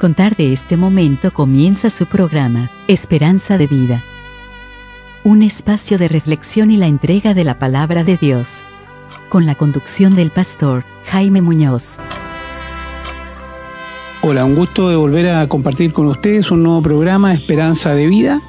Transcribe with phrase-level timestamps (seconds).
[0.00, 4.02] contar de este momento comienza su programa, Esperanza de Vida.
[5.24, 8.62] Un espacio de reflexión y la entrega de la palabra de Dios.
[9.28, 11.98] Con la conducción del pastor Jaime Muñoz.
[14.22, 18.40] Hola, un gusto de volver a compartir con ustedes un nuevo programa, Esperanza de Vida.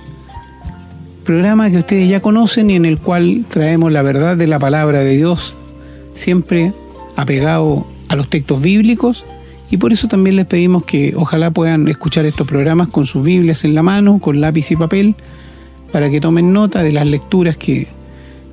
[1.25, 4.99] Programa que ustedes ya conocen y en el cual traemos la verdad de la palabra
[4.99, 5.53] de Dios,
[6.13, 6.71] siempre
[7.17, 9.25] apegado a los textos bíblicos
[9.71, 13.63] y por eso también les pedimos que ojalá puedan escuchar estos programas con sus Biblias
[13.63, 15.15] en la mano, con lápiz y papel,
[15.93, 17.87] para que tomen nota de las lecturas que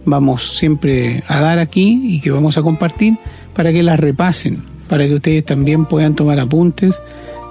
[0.04, 3.18] vamos siempre a dar aquí y que vamos a compartir,
[3.52, 6.94] para que las repasen, para que ustedes también puedan tomar apuntes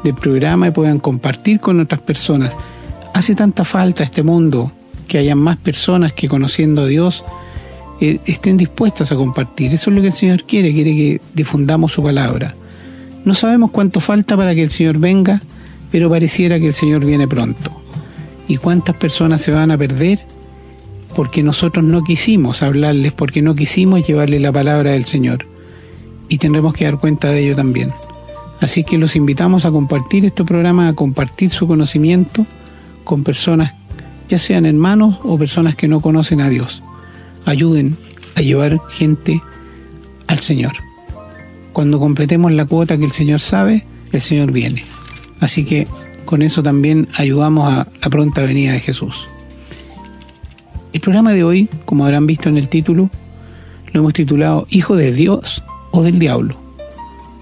[0.01, 2.55] del programa y puedan compartir con otras personas.
[3.13, 4.71] Hace tanta falta este mundo
[5.09, 7.25] que haya más personas que conociendo a Dios
[7.99, 9.73] eh, estén dispuestas a compartir.
[9.73, 12.55] Eso es lo que el Señor quiere, quiere que difundamos su palabra.
[13.27, 15.41] No sabemos cuánto falta para que el Señor venga,
[15.91, 17.71] pero pareciera que el Señor viene pronto.
[18.47, 20.21] ¿Y cuántas personas se van a perder?
[21.13, 25.45] Porque nosotros no quisimos hablarles, porque no quisimos llevarles la palabra del Señor.
[26.29, 27.91] Y tendremos que dar cuenta de ello también.
[28.61, 32.47] Así que los invitamos a compartir este programa, a compartir su conocimiento
[33.03, 33.73] con personas,
[34.29, 36.81] ya sean hermanos o personas que no conocen a Dios.
[37.43, 37.97] Ayuden
[38.35, 39.43] a llevar gente
[40.27, 40.86] al Señor.
[41.77, 44.83] Cuando completemos la cuota que el Señor sabe, el Señor viene.
[45.39, 45.87] Así que
[46.25, 49.27] con eso también ayudamos a la pronta venida de Jesús.
[50.91, 53.11] El programa de hoy, como habrán visto en el título,
[53.93, 56.57] lo hemos titulado Hijo de Dios o del Diablo,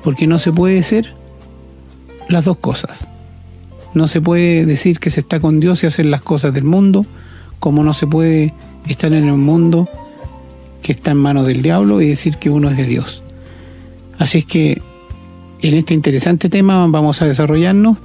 [0.04, 1.14] porque no se puede ser
[2.28, 3.08] las dos cosas.
[3.94, 7.06] No se puede decir que se está con Dios y hacer las cosas del mundo,
[7.62, 8.54] como no se puede
[8.86, 9.88] estar en un mundo
[10.82, 13.22] que está en manos del diablo y decir que uno es de Dios.
[14.18, 14.82] Así es que
[15.62, 17.98] en este interesante tema vamos a desarrollarnos.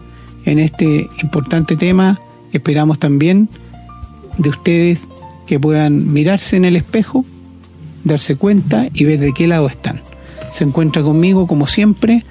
[0.44, 2.20] En este importante tema
[2.52, 3.48] esperamos también
[4.38, 5.08] de ustedes
[5.46, 7.24] que puedan mirarse en el espejo,
[8.04, 10.00] darse cuenta y ver de qué lado están.
[10.50, 12.24] Se encuentra conmigo, como siempre,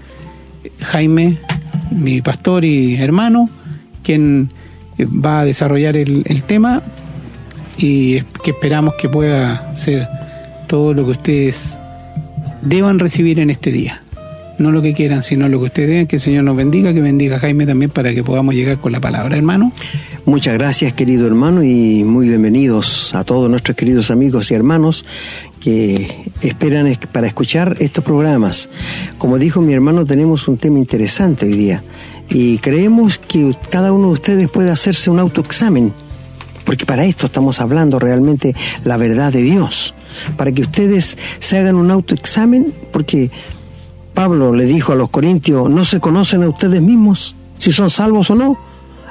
[0.80, 1.38] Jaime,
[1.92, 3.50] mi pastor y hermano,
[4.04, 4.52] quien
[5.00, 6.82] va a desarrollar el, el tema
[7.78, 10.08] y que esperamos que pueda ser
[10.68, 11.80] todo lo que ustedes
[12.62, 14.04] deban recibir en este día.
[14.58, 17.00] No lo que quieran, sino lo que ustedes den, que el Señor nos bendiga, que
[17.00, 19.72] bendiga Jaime también para que podamos llegar con la palabra, hermano.
[20.26, 25.06] Muchas gracias, querido hermano, y muy bienvenidos a todos nuestros queridos amigos y hermanos
[25.62, 26.08] que
[26.42, 28.70] esperan para escuchar estos programas.
[29.18, 31.84] Como dijo mi hermano, tenemos un tema interesante hoy día
[32.30, 35.94] y creemos que cada uno de ustedes puede hacerse un autoexamen,
[36.66, 38.54] porque para esto estamos hablando realmente
[38.84, 39.94] la verdad de Dios
[40.38, 43.32] para que ustedes se hagan un autoexamen, porque
[44.14, 48.30] Pablo le dijo a los corintios, no se conocen a ustedes mismos si son salvos
[48.32, 48.58] o no,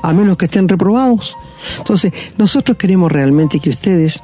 [0.03, 1.37] a menos que estén reprobados.
[1.79, 4.21] Entonces, nosotros queremos realmente que ustedes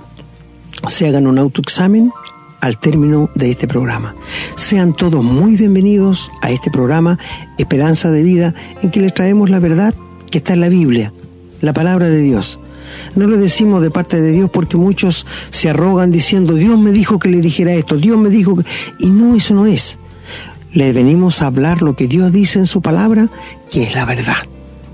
[0.89, 2.13] se hagan un autoexamen
[2.61, 4.15] al término de este programa.
[4.57, 7.19] Sean todos muy bienvenidos a este programa
[7.59, 9.95] Esperanza de Vida en que les traemos la verdad
[10.31, 11.13] que está en la Biblia,
[11.61, 12.59] la palabra de Dios.
[13.15, 17.19] No lo decimos de parte de Dios porque muchos se arrogan diciendo, Dios me dijo
[17.19, 18.65] que le dijera esto, Dios me dijo que...
[18.99, 19.99] Y no, eso no es.
[20.73, 23.29] Le venimos a hablar lo que Dios dice en su palabra,
[23.71, 24.37] que es la verdad.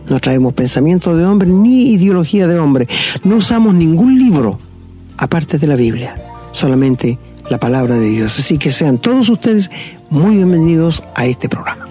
[0.09, 2.89] No traemos pensamiento de hombre ni ideología de hombre.
[3.25, 4.59] No usamos ningún libro
[5.16, 6.15] aparte de la Biblia,
[6.53, 7.19] solamente
[7.49, 8.39] la palabra de Dios.
[8.39, 9.71] Así que sean todos ustedes
[10.09, 11.90] muy bienvenidos a este programa.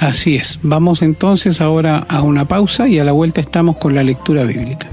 [0.00, 0.60] Así es.
[0.62, 4.88] Vamos entonces ahora a una pausa y a la vuelta estamos con la lectura bíblica.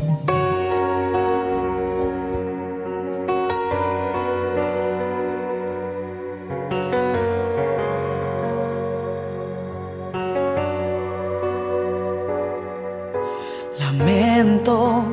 [13.80, 15.04] Lamento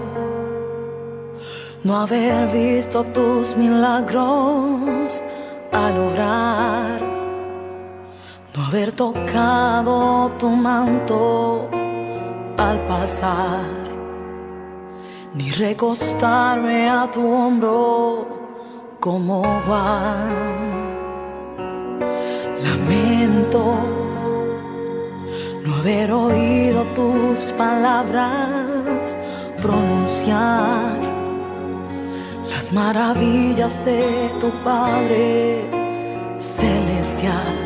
[1.85, 5.23] no haber visto tus milagros
[5.71, 7.02] al obrar
[8.73, 11.69] haber tocado tu manto
[12.57, 13.67] al pasar,
[15.35, 18.27] ni recostarme a tu hombro
[18.99, 20.57] como Juan.
[22.65, 23.77] Lamento
[25.65, 29.19] no haber oído tus palabras
[29.61, 30.97] pronunciar
[32.49, 35.61] las maravillas de tu Padre
[36.39, 37.62] celestial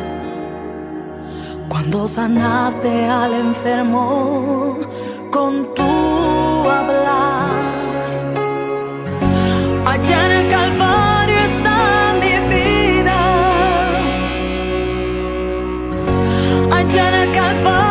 [1.89, 4.77] cuando sanaste al enfermo
[5.31, 7.49] con tu hablar.
[9.85, 13.19] Allá en el Calvario está mi vida.
[16.75, 17.86] Allá en el Calvario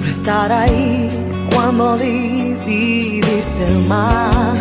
[0.00, 1.08] No estar ahí
[1.52, 4.54] cuando dividiste el mar.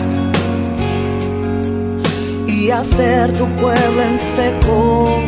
[2.47, 5.21] Y hacer tu pueblo en seco.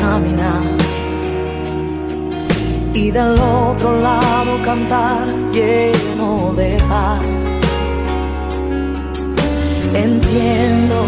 [0.00, 0.62] Caminar.
[2.94, 7.26] Y del otro lado cantar lleno de paz.
[9.94, 11.04] Entiendo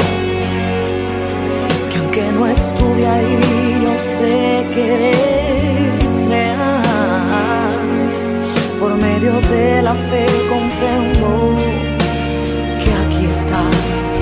[1.91, 3.56] que aunque no estuve ahí,
[4.77, 7.71] yo sé que eres real.
[8.81, 11.55] Por medio de la fe comprendo
[12.83, 14.15] que aquí estás.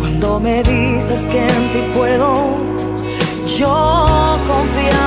[0.00, 2.28] Cuando me dices que en ti puedo
[3.58, 5.01] yo confiar.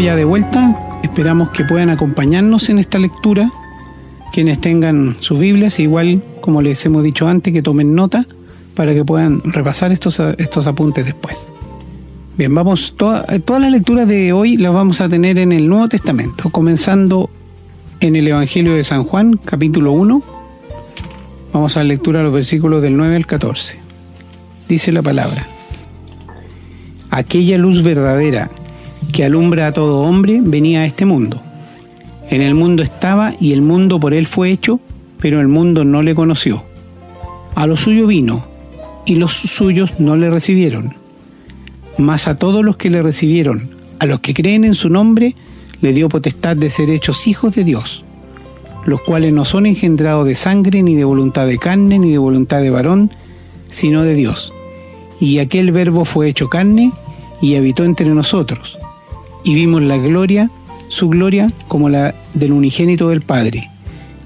[0.00, 3.50] Ya de vuelta, esperamos que puedan acompañarnos en esta lectura.
[4.32, 8.26] Quienes tengan sus Biblias, igual como les hemos dicho antes, que tomen nota
[8.74, 11.48] para que puedan repasar estos, estos apuntes después.
[12.38, 15.88] Bien, vamos, toda- todas las lecturas de hoy las vamos a tener en el Nuevo
[15.88, 17.28] Testamento, comenzando
[18.00, 20.22] en el Evangelio de San Juan, capítulo 1.
[21.52, 23.76] Vamos a la lectura de los versículos del 9 al 14.
[24.68, 25.46] Dice la palabra.
[27.10, 28.50] Aquella luz verdadera
[29.10, 31.42] que alumbra a todo hombre venía a este mundo.
[32.28, 34.80] En el mundo estaba y el mundo por él fue hecho,
[35.18, 36.62] pero el mundo no le conoció.
[37.54, 38.46] A lo suyo vino
[39.06, 40.94] y los suyos no le recibieron.
[41.98, 45.34] Mas a todos los que le recibieron, a los que creen en su nombre,
[45.80, 48.04] le dio potestad de ser hechos hijos de Dios,
[48.86, 52.60] los cuales no son engendrados de sangre, ni de voluntad de carne, ni de voluntad
[52.60, 53.10] de varón,
[53.70, 54.52] sino de Dios.
[55.20, 56.92] Y aquel verbo fue hecho carne
[57.42, 58.78] y habitó entre nosotros,
[59.44, 60.50] y vimos la gloria,
[60.88, 63.70] su gloria, como la del unigénito del Padre,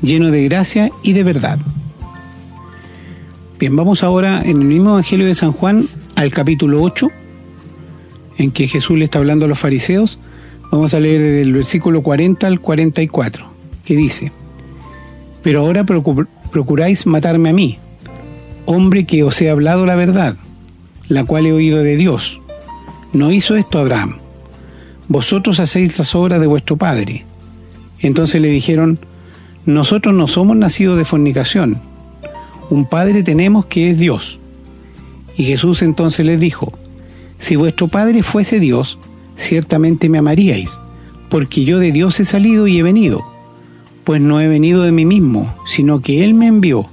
[0.02, 1.58] lleno de gracia y de verdad.
[3.58, 7.08] Bien, vamos ahora en el mismo Evangelio de San Juan al capítulo 8,
[8.38, 10.18] en que Jesús le está hablando a los fariseos.
[10.70, 13.46] Vamos a leer desde el versículo 40 al 44,
[13.84, 14.32] que dice,
[15.42, 17.78] Pero ahora procu- procuráis matarme a mí,
[18.66, 20.36] hombre que os he hablado la verdad,
[21.08, 22.40] la cual he oído de Dios.
[23.12, 24.18] No hizo esto Abraham.
[25.08, 27.24] Vosotros hacéis las obras de vuestro padre.
[28.00, 28.98] Entonces le dijeron,
[29.66, 31.80] nosotros no somos nacidos de fornicación.
[32.70, 34.38] Un padre tenemos que es Dios.
[35.36, 36.72] Y Jesús entonces les dijo,
[37.38, 38.98] si vuestro padre fuese Dios,
[39.36, 40.80] ciertamente me amaríais,
[41.28, 43.22] porque yo de Dios he salido y he venido.
[44.04, 46.86] Pues no he venido de mí mismo, sino que Él me envió.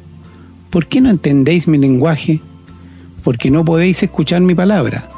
[0.70, 2.40] ¿Por qué no entendéis mi lenguaje?
[3.24, 5.10] Porque no podéis escuchar mi palabra.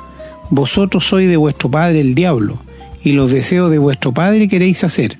[0.50, 2.60] Vosotros sois de vuestro padre el diablo,
[3.04, 5.18] y los deseos de vuestro padre queréis hacer.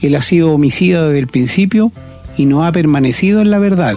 [0.00, 1.92] Él ha sido homicida desde el principio
[2.36, 3.94] y no ha permanecido en la verdad,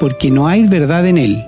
[0.00, 1.44] porque no hay verdad en él.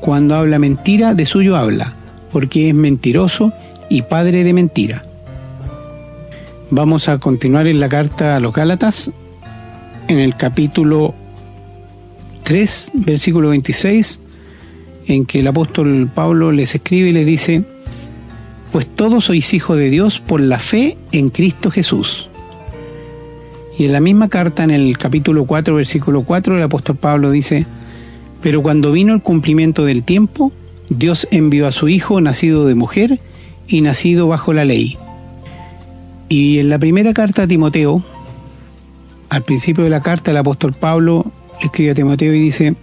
[0.00, 1.94] Cuando habla mentira, de suyo habla,
[2.32, 3.52] porque es mentiroso
[3.90, 5.04] y padre de mentira.
[6.70, 9.10] Vamos a continuar en la carta a los Gálatas,
[10.08, 11.14] en el capítulo
[12.44, 14.18] 3, versículo 26,
[15.06, 17.62] en que el apóstol Pablo les escribe y les dice,
[18.72, 22.28] pues todos sois hijos de Dios por la fe en Cristo Jesús.
[23.78, 27.66] Y en la misma carta, en el capítulo 4, versículo 4, el apóstol Pablo dice,
[28.40, 30.52] pero cuando vino el cumplimiento del tiempo,
[30.88, 33.20] Dios envió a su Hijo nacido de mujer
[33.68, 34.96] y nacido bajo la ley.
[36.28, 38.02] Y en la primera carta a Timoteo,
[39.28, 42.74] al principio de la carta, el apóstol Pablo escribe a Timoteo y dice,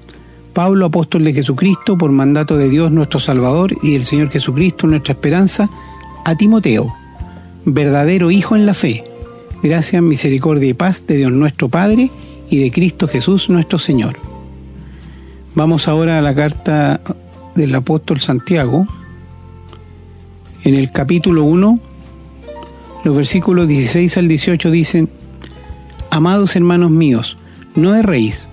[0.60, 5.14] Pablo, apóstol de Jesucristo, por mandato de Dios nuestro Salvador y del Señor Jesucristo, nuestra
[5.14, 5.70] esperanza,
[6.26, 6.94] a Timoteo,
[7.64, 9.06] verdadero Hijo en la fe,
[9.64, 12.12] gracias, misericordia y paz de Dios nuestro Padre
[12.50, 14.18] y de Cristo Jesús nuestro Señor.
[15.56, 17.00] Vamos ahora a la carta
[17.56, 18.86] del apóstol Santiago,
[20.66, 21.80] en el capítulo 1,
[23.06, 25.10] los versículos 16 al 18 dicen,
[26.12, 27.38] Amados hermanos míos,
[27.76, 28.50] no erréis,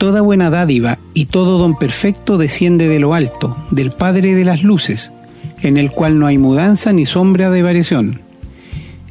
[0.00, 4.62] toda buena dádiva y todo don perfecto desciende de lo alto, del Padre de las
[4.62, 5.12] Luces,
[5.60, 8.22] en el cual no hay mudanza ni sombra de variación.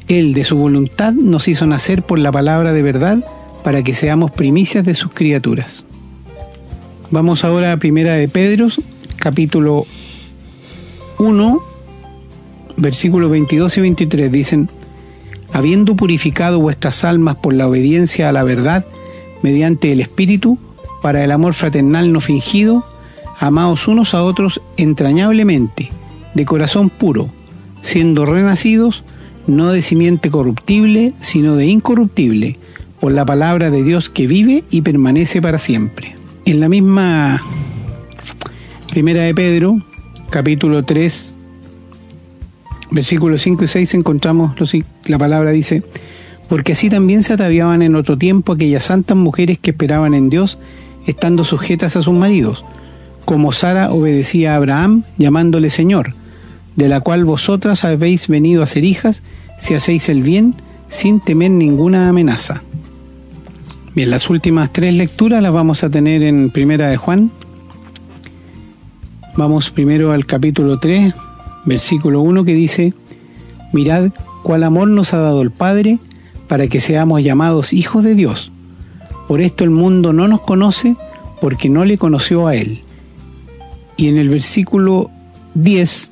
[0.08, 3.24] Él de su voluntad nos hizo nacer por la palabra de verdad
[3.62, 5.84] para que seamos primicias de sus criaturas.
[7.12, 8.66] Vamos ahora a Primera de Pedro,
[9.14, 9.86] capítulo
[11.20, 11.62] 1,
[12.78, 14.68] versículos 22 y 23 dicen,
[15.52, 18.84] habiendo purificado vuestras almas por la obediencia a la verdad
[19.40, 20.58] mediante el Espíritu,
[21.02, 22.84] para el amor fraternal no fingido,
[23.38, 25.90] amaos unos a otros entrañablemente,
[26.34, 27.30] de corazón puro,
[27.82, 29.02] siendo renacidos,
[29.46, 32.58] no de simiente corruptible, sino de incorruptible,
[33.00, 36.16] por la palabra de Dios que vive y permanece para siempre.
[36.44, 37.42] En la misma
[38.90, 39.78] primera de Pedro,
[40.28, 41.34] capítulo 3,
[42.90, 44.54] versículos 5 y 6 encontramos
[45.06, 45.82] la palabra dice,
[46.48, 50.58] porque así también se ataviaban en otro tiempo aquellas santas mujeres que esperaban en Dios,
[51.06, 52.64] estando sujetas a sus maridos,
[53.24, 56.14] como Sara obedecía a Abraham, llamándole Señor,
[56.76, 59.22] de la cual vosotras habéis venido a ser hijas,
[59.58, 60.54] si hacéis el bien,
[60.88, 62.62] sin temer ninguna amenaza.
[63.94, 67.30] Bien, las últimas tres lecturas las vamos a tener en Primera de Juan.
[69.36, 71.14] Vamos primero al capítulo 3,
[71.64, 72.94] versículo 1 que dice,
[73.72, 74.10] Mirad
[74.42, 75.98] cuál amor nos ha dado el Padre
[76.48, 78.49] para que seamos llamados hijos de Dios.
[79.30, 80.96] Por esto el mundo no nos conoce
[81.40, 82.80] porque no le conoció a Él.
[83.96, 85.08] Y en el versículo
[85.54, 86.10] 10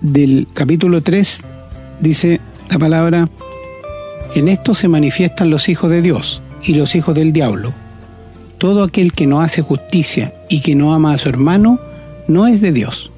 [0.00, 1.40] del capítulo 3
[1.98, 2.40] dice
[2.70, 3.28] la palabra,
[4.36, 7.72] en esto se manifiestan los hijos de Dios y los hijos del diablo.
[8.58, 11.80] Todo aquel que no hace justicia y que no ama a su hermano,
[12.28, 13.10] no es de Dios.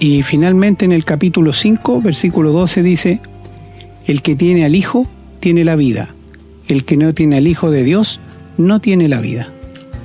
[0.00, 3.20] Y finalmente en el capítulo 5, versículo 12 dice,
[4.04, 5.06] el que tiene al Hijo
[5.38, 6.15] tiene la vida,
[6.68, 8.20] el que no tiene al Hijo de Dios
[8.56, 9.48] no tiene la vida.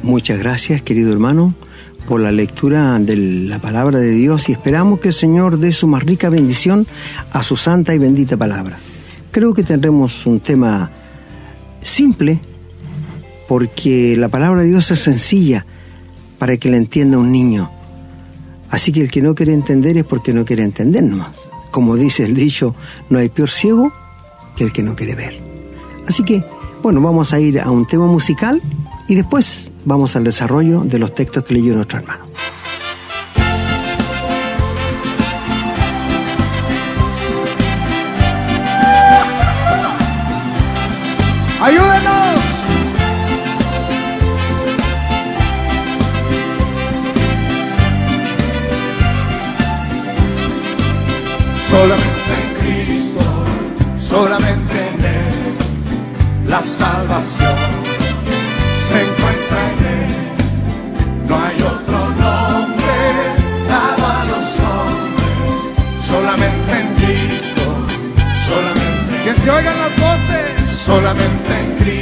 [0.03, 1.53] Muchas gracias, querido hermano,
[2.08, 5.88] por la lectura de la palabra de Dios y esperamos que el Señor dé su
[5.88, 6.88] más rica bendición
[7.32, 8.80] a su santa y bendita palabra.
[9.32, 10.91] Creo que tendremos un tema
[11.82, 12.39] simple
[13.48, 15.65] porque la palabra de Dios es sencilla
[16.39, 17.72] para que la entienda un niño.
[18.70, 21.38] Así que el que no quiere entender es porque no quiere entender nomás.
[21.72, 22.75] Como dice el dicho,
[23.10, 23.94] no hay peor ciego
[24.56, 25.50] que el que no quiere ver.
[26.08, 26.43] Así que,
[26.81, 28.62] bueno, vamos a ir a un tema musical
[29.08, 32.25] y después vamos al desarrollo de los textos que leyó nuestro hermano.
[41.62, 42.39] ¡Ayúdenos!
[51.70, 53.22] Solamente en Cristo,
[54.00, 54.70] solamente
[56.51, 57.55] la salvación.
[58.88, 60.12] Se encuentra en Él.
[61.29, 62.98] No hay otro nombre
[63.70, 67.63] dado a los hombres, solamente en Cristo,
[68.50, 72.00] solamente que se oigan las voces, solamente en Cristo,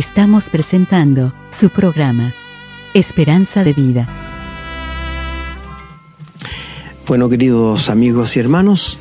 [0.00, 2.32] Estamos presentando su programa,
[2.94, 4.08] Esperanza de Vida.
[7.06, 8.98] Bueno, queridos amigos y hermanos,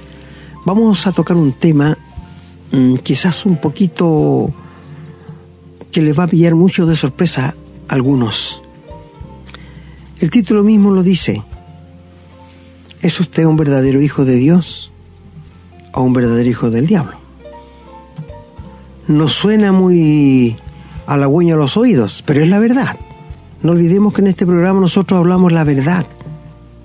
[0.65, 1.97] vamos a tocar un tema
[2.73, 4.53] mm, quizás un poquito
[5.89, 7.55] que les va a pillar mucho de sorpresa
[7.87, 8.61] a algunos.
[10.19, 11.41] El título mismo lo dice.
[12.99, 14.91] ¿Es usted un verdadero hijo de Dios
[15.93, 17.17] o un verdadero hijo del diablo?
[19.07, 20.57] Nos suena muy
[21.09, 22.97] halagüeño a los oídos, pero es la verdad.
[23.61, 26.05] No olvidemos que en este programa nosotros hablamos la verdad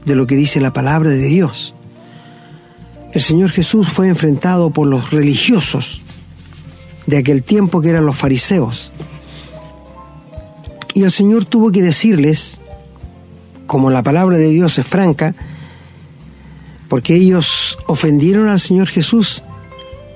[0.04, 1.74] de lo que dice la palabra de Dios.
[3.12, 6.00] El Señor Jesús fue enfrentado por los religiosos
[7.06, 8.92] de aquel tiempo que eran los fariseos.
[10.94, 12.58] Y el Señor tuvo que decirles,
[13.66, 15.34] como la palabra de Dios es franca,
[16.88, 19.42] porque ellos ofendieron al Señor Jesús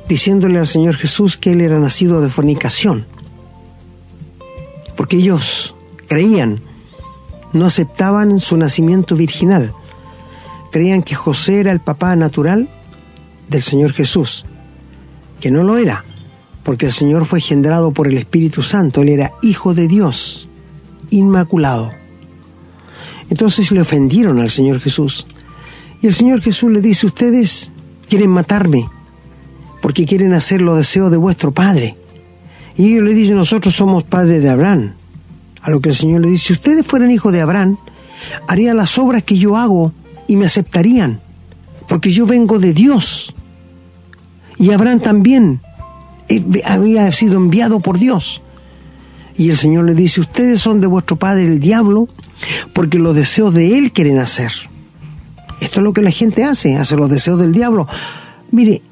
[0.09, 3.07] diciéndole al Señor Jesús que Él era nacido de fornicación.
[4.99, 5.77] Porque ellos
[6.09, 6.61] creían,
[7.53, 9.73] no aceptaban su nacimiento virginal.
[10.73, 12.69] Creían que José era el papá natural
[13.49, 14.45] del Señor Jesús,
[15.39, 16.05] que no lo era,
[16.65, 20.49] porque el Señor fue engendrado por el Espíritu Santo, Él era hijo de Dios,
[21.11, 21.93] inmaculado.
[23.31, 25.29] Entonces le ofendieron al Señor Jesús.
[26.03, 27.71] Y el Señor Jesús le dice, ustedes
[28.09, 28.89] quieren matarme
[29.81, 31.97] porque quieren hacer los deseos de vuestro Padre.
[32.79, 34.95] Y ellos le dicen, nosotros somos padres de Abraham.
[35.61, 37.77] A lo que el Señor le dice, si ustedes fueran hijos de Abraham,
[38.47, 39.93] harían las obras que yo hago
[40.29, 41.21] y me aceptarían,
[41.89, 43.35] porque yo vengo de Dios.
[44.59, 45.61] Y Abraham también
[46.29, 48.41] eh, había sido enviado por Dios.
[49.37, 52.09] Y el Señor le dice, ustedes son de vuestro padre el diablo,
[52.73, 54.53] porque los deseos de él quieren hacer.
[55.61, 57.87] Esto es lo que la gente hace, hace los deseos del diablo.
[58.53, 58.83] Mire,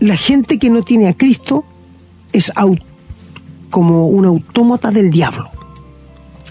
[0.00, 1.64] la gente que no tiene a Cristo
[2.32, 2.80] es au-
[3.70, 5.50] como un autómata del diablo.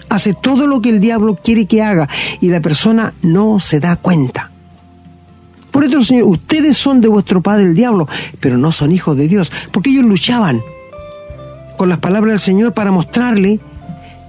[0.08, 2.08] Hace todo lo que el diablo quiere que haga
[2.40, 4.50] y la persona no se da cuenta.
[5.70, 8.08] Por eso, Señor, ustedes son de vuestro padre el diablo,
[8.40, 10.62] pero no son hijos de Dios, porque ellos luchaban
[11.76, 13.60] con las palabras del Señor para mostrarle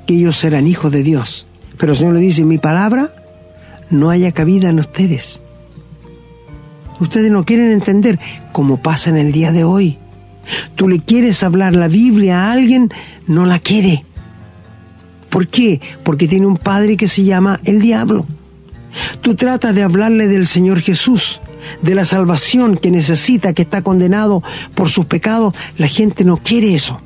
[0.05, 1.47] que ellos eran hijos de Dios.
[1.77, 3.13] Pero el Señor le dice, mi palabra
[3.89, 5.41] no haya cabida en ustedes.
[6.99, 8.19] Ustedes no quieren entender
[8.51, 9.99] como pasa en el día de hoy.
[10.75, 12.89] Tú le quieres hablar la Biblia a alguien,
[13.27, 14.05] no la quiere.
[15.29, 15.81] ¿Por qué?
[16.03, 18.25] Porque tiene un padre que se llama el diablo.
[19.21, 21.41] Tú tratas de hablarle del Señor Jesús,
[21.81, 24.41] de la salvación que necesita, que está condenado
[24.73, 25.53] por sus pecados.
[25.77, 27.01] La gente no quiere eso.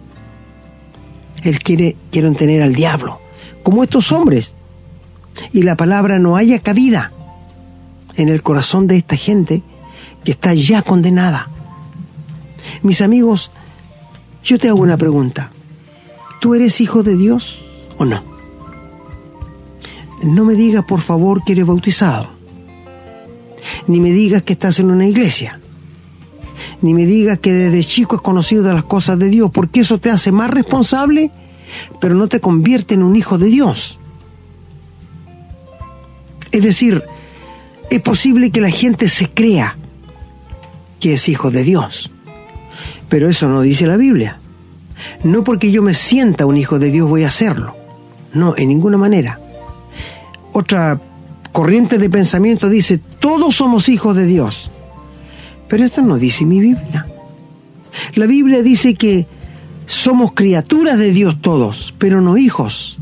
[1.43, 3.19] Él quiere, quieren tener al diablo,
[3.63, 4.53] como estos hombres.
[5.53, 7.11] Y la palabra no haya cabida
[8.15, 9.63] en el corazón de esta gente
[10.23, 11.49] que está ya condenada.
[12.81, 13.51] Mis amigos,
[14.43, 15.51] yo te hago una pregunta.
[16.39, 17.61] ¿Tú eres hijo de Dios
[17.97, 18.23] o no?
[20.23, 22.29] No me digas, por favor, que eres bautizado.
[23.87, 25.59] Ni me digas que estás en una iglesia.
[26.81, 29.99] Ni me digas que desde chico has conocido de las cosas de Dios, porque eso
[29.99, 31.31] te hace más responsable,
[31.99, 33.99] pero no te convierte en un hijo de Dios.
[36.51, 37.03] Es decir,
[37.89, 39.75] es posible que la gente se crea
[40.99, 42.10] que es hijo de Dios.
[43.11, 44.39] Pero eso no dice la Biblia.
[45.25, 47.75] No porque yo me sienta un hijo de Dios voy a hacerlo.
[48.33, 49.37] No, en ninguna manera.
[50.53, 50.97] Otra
[51.51, 54.71] corriente de pensamiento dice, todos somos hijos de Dios.
[55.67, 57.05] Pero esto no dice mi Biblia.
[58.15, 59.27] La Biblia dice que
[59.87, 62.97] somos criaturas de Dios todos, pero no hijos.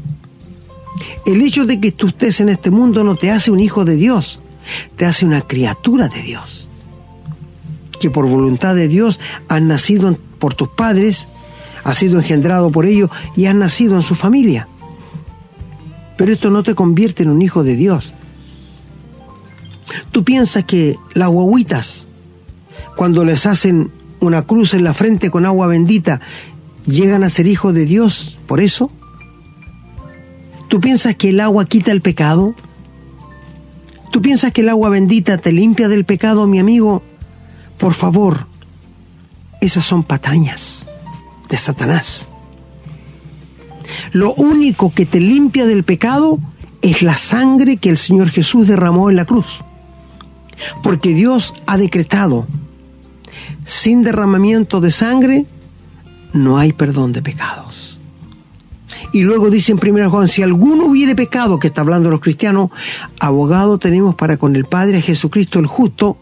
[1.28, 3.95] El hecho de que tú estés en este mundo no te hace un hijo de
[3.95, 4.39] Dios,
[4.95, 6.68] te hace una criatura de Dios.
[7.99, 11.27] Que por voluntad de Dios has nacido por tus padres,
[11.83, 14.67] has sido engendrado por ellos y has nacido en su familia.
[16.17, 18.13] Pero esto no te convierte en un hijo de Dios.
[20.12, 22.07] Tú piensas que las guaguitas,
[22.95, 26.19] cuando les hacen una cruz en la frente con agua bendita,
[26.85, 28.91] llegan a ser hijos de Dios por eso.
[30.67, 32.53] ¿Tú piensas que el agua quita el pecado?
[34.12, 37.03] ¿Tú piensas que el agua bendita te limpia del pecado, mi amigo?
[37.80, 38.46] Por favor,
[39.62, 40.86] esas son patrañas
[41.50, 42.30] de Satanás.
[44.12, 46.39] Lo único que te limpia del pecado
[46.82, 49.62] es la sangre que el Señor Jesús derramó en la cruz.
[50.84, 52.48] Porque Dios ha decretado,
[53.65, 55.46] sin derramamiento de sangre,
[56.34, 57.98] no hay perdón de pecados.
[59.12, 62.70] Y luego dice en 1 Juan, si alguno hubiere pecado, que está hablando los cristianos,
[63.20, 66.18] abogado tenemos para con el Padre Jesucristo el justo,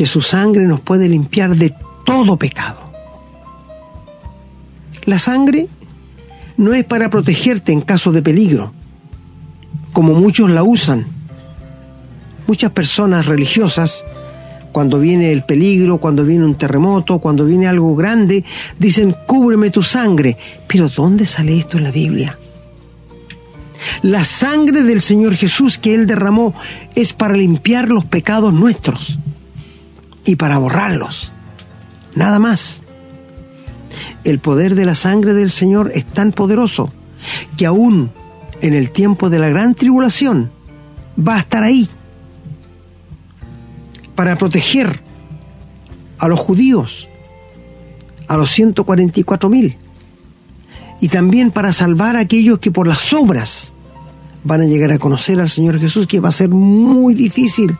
[0.00, 1.74] que su sangre nos puede limpiar de
[2.06, 2.90] todo pecado.
[5.04, 5.68] La sangre
[6.56, 8.72] no es para protegerte en caso de peligro,
[9.92, 11.04] como muchos la usan.
[12.46, 14.02] Muchas personas religiosas,
[14.72, 18.42] cuando viene el peligro, cuando viene un terremoto, cuando viene algo grande,
[18.78, 20.38] dicen, cúbreme tu sangre.
[20.66, 22.38] Pero ¿dónde sale esto en la Biblia?
[24.00, 26.54] La sangre del Señor Jesús que Él derramó
[26.94, 29.18] es para limpiar los pecados nuestros
[30.24, 31.32] y para borrarlos.
[32.14, 32.82] Nada más.
[34.24, 36.92] El poder de la sangre del Señor es tan poderoso
[37.56, 38.10] que aún
[38.60, 40.50] en el tiempo de la gran tribulación
[41.18, 41.88] va a estar ahí
[44.14, 45.00] para proteger
[46.18, 47.08] a los judíos,
[48.28, 49.78] a los 144 mil,
[51.00, 53.72] y también para salvar a aquellos que por las obras
[54.44, 57.76] van a llegar a conocer al Señor Jesús, que va a ser muy difícil,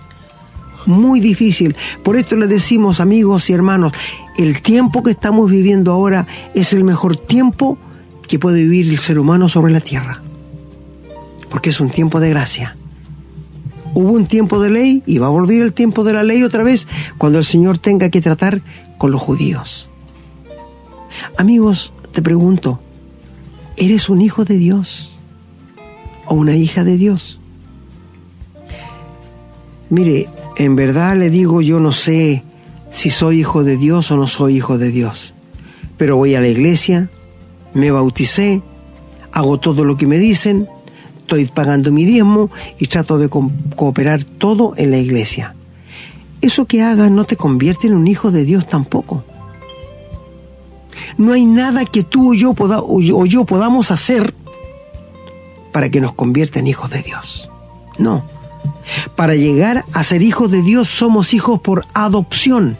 [0.87, 1.77] muy difícil.
[2.03, 3.93] Por esto le decimos, amigos y hermanos,
[4.39, 7.79] el tiempo que estamos viviendo ahora es el mejor tiempo
[8.27, 10.23] que puede vivir el ser humano sobre la tierra,
[11.51, 12.77] porque es un tiempo de gracia.
[13.93, 16.63] Hubo un tiempo de ley y va a volver el tiempo de la ley otra
[16.63, 16.87] vez
[17.19, 18.63] cuando el Señor tenga que tratar
[18.99, 19.91] con los judíos.
[21.37, 22.81] Amigos, te pregunto,
[23.77, 25.13] ¿eres un hijo de Dios
[26.27, 27.41] o una hija de Dios?
[29.91, 30.29] Mire,
[30.61, 32.43] en verdad le digo, yo no sé
[32.91, 35.33] si soy hijo de Dios o no soy hijo de Dios,
[35.97, 37.09] pero voy a la iglesia,
[37.73, 38.61] me bauticé,
[39.33, 40.69] hago todo lo que me dicen,
[41.21, 45.55] estoy pagando mi diezmo y trato de co- cooperar todo en la iglesia.
[46.43, 49.25] Eso que hagas no te convierte en un hijo de Dios tampoco.
[51.17, 54.35] No hay nada que tú o yo podamos hacer
[55.73, 57.49] para que nos convierta en hijos de Dios.
[57.99, 58.25] No.
[59.17, 62.77] Para llegar a ser hijos de Dios somos hijos por adopción.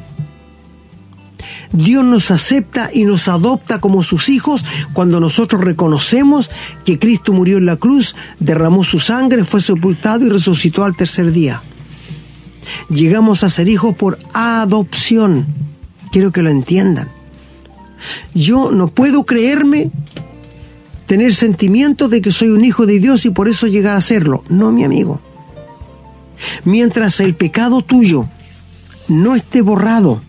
[1.73, 6.51] Dios nos acepta y nos adopta como sus hijos cuando nosotros reconocemos
[6.85, 11.31] que Cristo murió en la cruz, derramó su sangre, fue sepultado y resucitó al tercer
[11.31, 11.63] día.
[12.89, 15.47] Llegamos a ser hijos por adopción.
[16.13, 17.09] Quiero que lo entiendan.
[18.35, 19.91] Yo no puedo creerme
[21.07, 24.45] tener sentimientos de que soy un hijo de Dios y por eso llegar a serlo.
[24.49, 25.21] No, mi amigo.
[26.65, 28.29] Mientras el pecado tuyo
[29.09, 30.23] no esté borrado,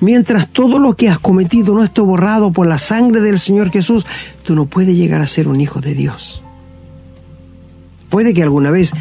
[0.00, 4.06] mientras todo lo que has cometido no esté borrado por la sangre del Señor Jesús,
[4.44, 6.42] tú no puedes llegar a ser un hijo de Dios.
[8.08, 8.92] Puede que alguna vez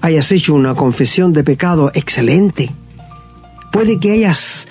[0.00, 2.70] hayas hecho una confesión de pecado excelente.
[3.72, 4.68] Puede que hayas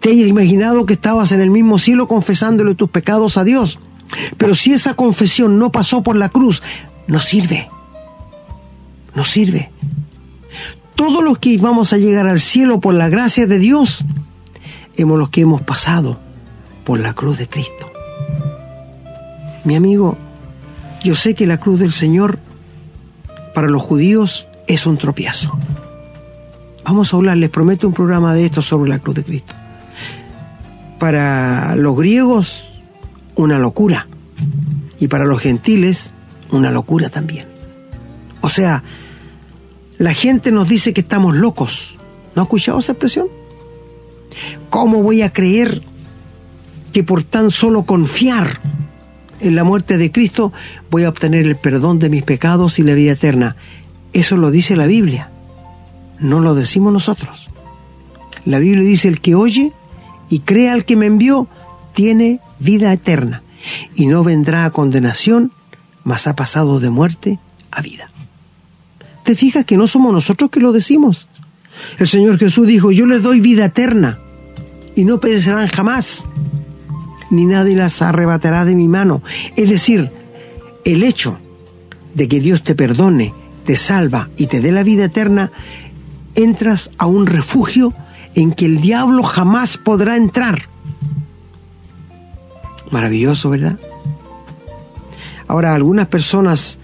[0.00, 3.78] te hayas imaginado que estabas en el mismo cielo confesándole tus pecados a Dios.
[4.36, 6.62] Pero si esa confesión no pasó por la cruz,
[7.06, 7.68] no sirve.
[9.14, 9.70] No sirve.
[10.94, 14.04] Todos los que vamos a llegar al cielo por la gracia de Dios,
[14.96, 16.18] hemos los que hemos pasado
[16.84, 17.90] por la cruz de Cristo.
[19.64, 20.16] Mi amigo,
[21.02, 22.38] yo sé que la cruz del Señor
[23.54, 25.56] para los judíos es un tropiezo.
[26.84, 29.54] Vamos a hablar, les prometo un programa de esto sobre la cruz de Cristo.
[30.98, 32.64] Para los griegos,
[33.34, 34.06] una locura.
[35.00, 36.12] Y para los gentiles,
[36.50, 37.46] una locura también.
[38.42, 38.82] O sea,
[39.98, 41.94] la gente nos dice que estamos locos.
[42.34, 43.28] ¿No ha escuchado esa expresión?
[44.70, 45.82] ¿Cómo voy a creer
[46.92, 48.60] que por tan solo confiar
[49.40, 50.52] en la muerte de Cristo
[50.90, 53.56] voy a obtener el perdón de mis pecados y la vida eterna?
[54.12, 55.30] Eso lo dice la Biblia,
[56.18, 57.48] no lo decimos nosotros.
[58.44, 59.72] La Biblia dice, el que oye
[60.28, 61.48] y cree al que me envió,
[61.94, 63.42] tiene vida eterna
[63.94, 65.52] y no vendrá a condenación,
[66.02, 67.38] mas ha pasado de muerte
[67.70, 68.08] a vida.
[69.24, 71.26] ¿Te fijas que no somos nosotros que lo decimos?
[71.98, 74.18] El Señor Jesús dijo, yo les doy vida eterna
[74.94, 76.26] y no perecerán jamás,
[77.30, 79.22] ni nadie las arrebatará de mi mano.
[79.56, 80.10] Es decir,
[80.84, 81.38] el hecho
[82.14, 83.34] de que Dios te perdone,
[83.64, 85.50] te salva y te dé la vida eterna,
[86.34, 87.94] entras a un refugio
[88.34, 90.68] en que el diablo jamás podrá entrar.
[92.90, 93.78] Maravilloso, ¿verdad?
[95.48, 96.78] Ahora, algunas personas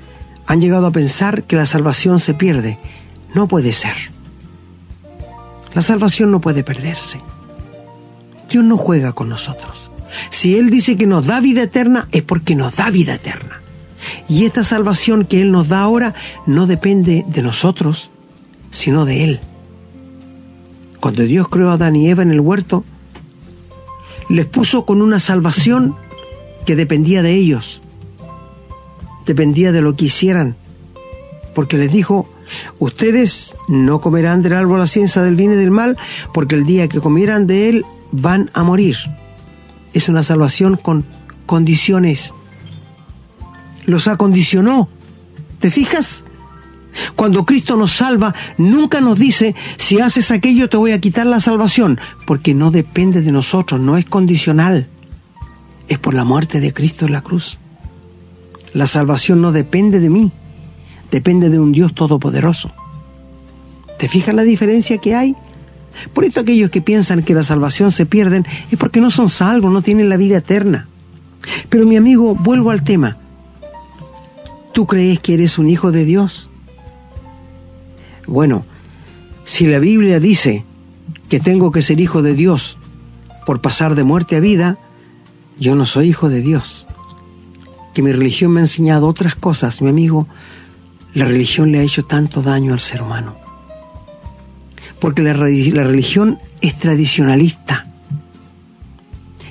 [0.51, 2.77] han llegado a pensar que la salvación se pierde.
[3.35, 3.95] No puede ser.
[5.75, 7.21] La salvación no puede perderse.
[8.51, 9.93] Dios no juega con nosotros.
[10.31, 13.61] Si Él dice que nos da vida eterna, es porque nos da vida eterna.
[14.29, 18.11] Y esta salvación que Él nos da ahora no depende de nosotros,
[18.73, 19.41] sino de Él.
[20.99, 22.83] Cuando Dios creó a Adán y Eva en el huerto,
[24.29, 25.95] les puso con una salvación
[26.67, 27.81] que dependía de ellos,
[29.27, 30.57] dependía de lo que hicieran,
[31.55, 32.29] porque les dijo,
[32.79, 35.97] ustedes no comerán del árbol la ciencia del bien y del mal,
[36.33, 38.97] porque el día que comieran de él van a morir.
[39.93, 41.05] Es una salvación con
[41.47, 42.33] condiciones.
[43.87, 44.89] Los acondicionó.
[45.59, 46.25] ¿Te fijas?
[47.17, 51.41] Cuando Cristo nos salva, nunca nos dice, si haces aquello te voy a quitar la
[51.41, 54.89] salvación, porque no depende de nosotros, no es condicional.
[55.89, 57.59] Es por la muerte de Cristo en la cruz.
[58.73, 60.33] La salvación no depende de mí,
[61.11, 62.73] depende de un Dios todopoderoso.
[63.99, 65.35] ¿Te fijas la diferencia que hay?
[66.13, 69.73] Por esto aquellos que piensan que la salvación se pierden es porque no son salvos,
[69.73, 70.89] no tienen la vida eterna.
[71.69, 73.17] Pero mi amigo, vuelvo al tema.
[74.73, 76.49] ¿Tú crees que eres un hijo de Dios?
[78.27, 78.65] Bueno,
[79.45, 80.65] si la Biblia dice
[81.29, 82.79] que tengo que ser hijo de Dios
[83.45, 84.79] por pasar de muerte a vida,
[85.59, 86.87] yo no soy hijo de Dios.
[87.95, 90.27] Que mi religión me ha enseñado otras cosas, mi amigo,
[91.15, 93.37] la religión le ha hecho tanto daño al ser humano.
[95.01, 97.87] Porque la, la religión es tradicionalista.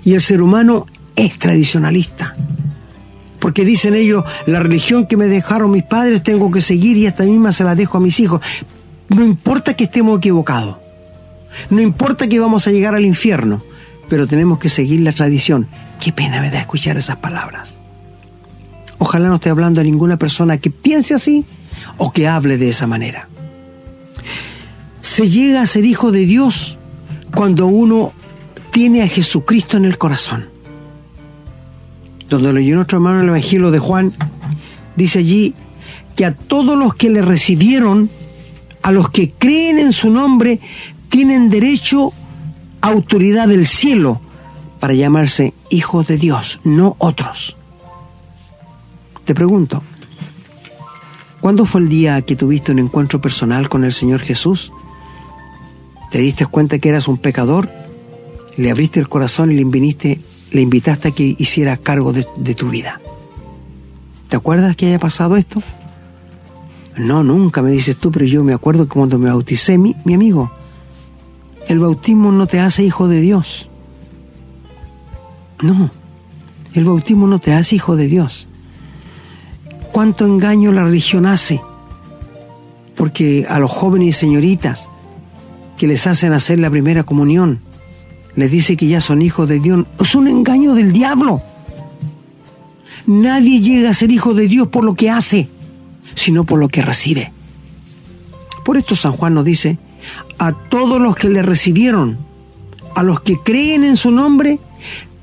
[0.04, 2.36] Y el ser humano es tradicionalista.
[3.40, 7.24] Porque dicen ellos, la religión que me dejaron mis padres tengo que seguir y esta
[7.24, 8.42] misma se la dejo a mis hijos.
[9.10, 10.78] No importa que estemos equivocados.
[11.70, 13.62] No importa que vamos a llegar al infierno.
[14.10, 15.68] Pero tenemos que seguir la tradición.
[16.00, 17.79] Qué pena me da escuchar esas palabras.
[19.00, 21.46] Ojalá no esté hablando a ninguna persona que piense así
[21.98, 23.28] o que hable de esa manera.
[25.02, 26.78] Se llega a ser hijo de Dios
[27.34, 28.14] cuando uno
[28.72, 30.46] tiene a Jesucristo en el corazón.
[32.30, 34.14] Donde leyó nuestro hermano el Evangelio de Juan,
[34.96, 35.56] dice allí
[36.16, 38.10] que a todos los que le recibieron,
[38.84, 40.60] a los que creen en su nombre,
[41.10, 42.12] tienen derecho
[42.82, 44.22] a autoridad del cielo
[44.80, 47.56] para llamarse hijos de Dios, no otros.
[49.30, 49.84] Te pregunto,
[51.40, 54.74] ¿cuándo fue el día que tuviste un encuentro personal con el Señor Jesús?
[56.10, 57.70] ¿Te diste cuenta que eras un pecador?
[58.58, 62.72] Le abriste el corazón y le, viniste, le invitaste a que hiciera cargo de, tu
[62.72, 63.02] vida.
[64.30, 65.62] ¿Te acuerdas que haya pasado esto?
[66.98, 70.52] No, nunca me dices tú, pero yo me acuerdo que cuando me bauticé, mi amigo,
[71.68, 73.70] el bautismo no te hace hijo de Dios.
[75.62, 75.92] No,
[76.74, 78.49] el bautismo no te hace hijo de Dios.
[79.92, 81.62] ¿Cuánto engaño la religión hace?
[82.96, 84.90] Porque a los jóvenes y señoritas
[85.78, 87.60] que les hacen hacer la primera comunión,
[88.36, 89.86] les dice que ya son hijos de Dios.
[90.00, 91.42] Es un engaño del diablo.
[93.08, 95.50] Nadie llega a ser hijo de Dios por lo que hace,
[96.16, 97.32] sino por lo que recibe.
[98.64, 99.80] Por esto San Juan nos dice,
[100.38, 102.18] a todos los que le recibieron,
[102.96, 104.60] a los que creen en su nombre,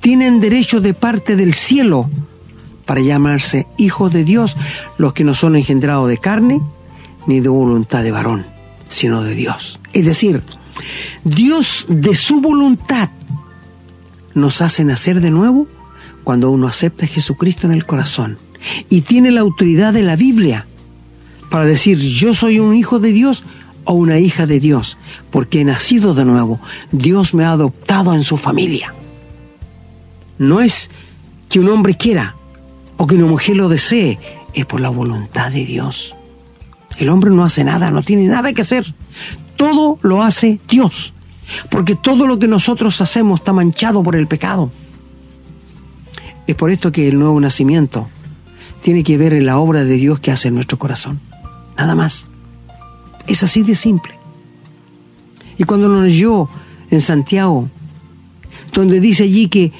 [0.00, 2.10] tienen derecho de parte del cielo
[2.86, 4.56] para llamarse hijos de Dios,
[4.96, 6.62] los que no son engendrados de carne
[7.26, 8.46] ni de voluntad de varón,
[8.88, 9.80] sino de Dios.
[9.92, 10.42] Es decir,
[11.24, 13.10] Dios de su voluntad
[14.34, 15.66] nos hace nacer de nuevo
[16.24, 18.38] cuando uno acepta a Jesucristo en el corazón
[18.88, 20.66] y tiene la autoridad de la Biblia
[21.50, 23.44] para decir yo soy un hijo de Dios
[23.84, 24.98] o una hija de Dios,
[25.30, 26.60] porque he nacido de nuevo.
[26.90, 28.92] Dios me ha adoptado en su familia.
[30.38, 30.90] No es
[31.48, 32.35] que un hombre quiera
[32.96, 34.18] o que una mujer lo desee,
[34.54, 36.14] es por la voluntad de Dios.
[36.98, 38.94] El hombre no hace nada, no tiene nada que hacer.
[39.56, 41.12] Todo lo hace Dios,
[41.70, 44.70] porque todo lo que nosotros hacemos está manchado por el pecado.
[46.46, 48.08] Es por esto que el nuevo nacimiento
[48.82, 51.20] tiene que ver en la obra de Dios que hace en nuestro corazón.
[51.76, 52.28] Nada más.
[53.26, 54.14] Es así de simple.
[55.58, 56.48] Y cuando nos leyó
[56.90, 57.68] en Santiago,
[58.72, 59.72] donde dice allí que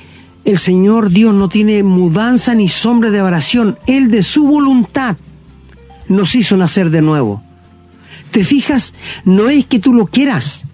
[0.47, 5.17] el Señor Dios no tiene mudanza ni sombra de variación, Él de su voluntad
[6.09, 7.43] nos hizo nacer de nuevo.
[8.31, 8.95] ¿Te fijas?
[9.25, 10.65] No es que tú lo quieras,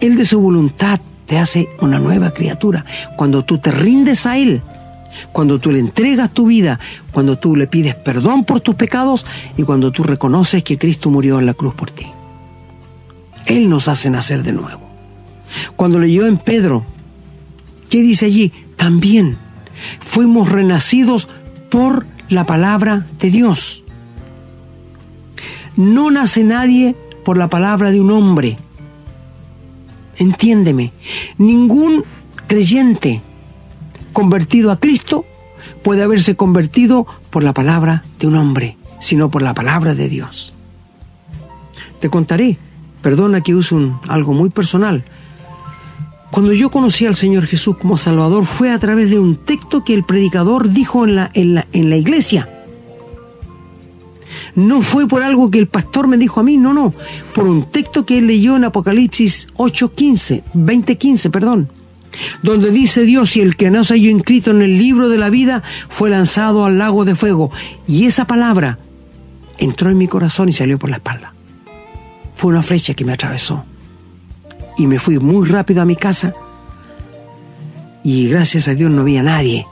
[0.00, 2.86] Él de su voluntad te hace una nueva criatura.
[3.16, 4.62] Cuando tú te rindes a Él,
[5.30, 6.80] cuando tú le entregas tu vida,
[7.12, 9.26] cuando tú le pides perdón por tus pecados
[9.58, 12.06] y cuando tú reconoces que Cristo murió en la cruz por ti.
[13.44, 14.80] Él nos hace nacer de nuevo.
[15.76, 16.82] Cuando leyó en Pedro,
[17.90, 18.52] ¿qué dice allí?
[18.76, 19.36] También
[20.00, 21.28] fuimos renacidos
[21.70, 23.82] por la palabra de Dios.
[25.76, 28.58] No nace nadie por la palabra de un hombre.
[30.16, 30.92] Entiéndeme,
[31.36, 32.04] ningún
[32.46, 33.20] creyente
[34.12, 35.26] convertido a Cristo
[35.82, 40.54] puede haberse convertido por la palabra de un hombre, sino por la palabra de Dios.
[41.98, 42.58] Te contaré,
[43.02, 43.76] perdona que use
[44.08, 45.04] algo muy personal.
[46.30, 49.94] Cuando yo conocí al Señor Jesús como Salvador fue a través de un texto que
[49.94, 52.48] el predicador dijo en la, en la, en la iglesia.
[54.54, 56.94] No fue por algo que el pastor me dijo a mí, no, no,
[57.34, 61.68] por un texto que él leyó en Apocalipsis 8:15, 20:15, perdón
[62.42, 65.30] donde dice Dios, y el que no se halló inscrito en el libro de la
[65.30, 67.50] vida fue lanzado al lago de fuego.
[67.86, 68.78] Y esa palabra
[69.58, 71.34] entró en mi corazón y salió por la espalda.
[72.34, 73.64] Fue una flecha que me atravesó.
[74.76, 76.34] Y me fui muy rápido a mi casa.
[78.04, 79.66] Y gracias a Dios no había nadie.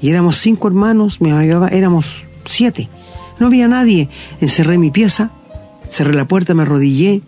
[0.00, 2.88] Y éramos cinco hermanos, mi mamá éramos siete.
[3.38, 4.08] No había nadie.
[4.40, 5.30] Encerré mi pieza,
[5.90, 7.22] cerré la puerta, me arrodillé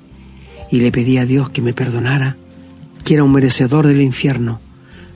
[0.70, 2.37] y le pedí a Dios que me perdonara
[3.07, 4.59] que era un merecedor del infierno,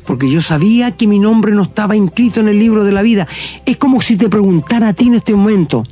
[0.07, 3.27] porque yo sabía que mi nombre no estaba inscrito en el libro de la vida.
[3.67, 5.83] Es como si te preguntara a ti en este momento,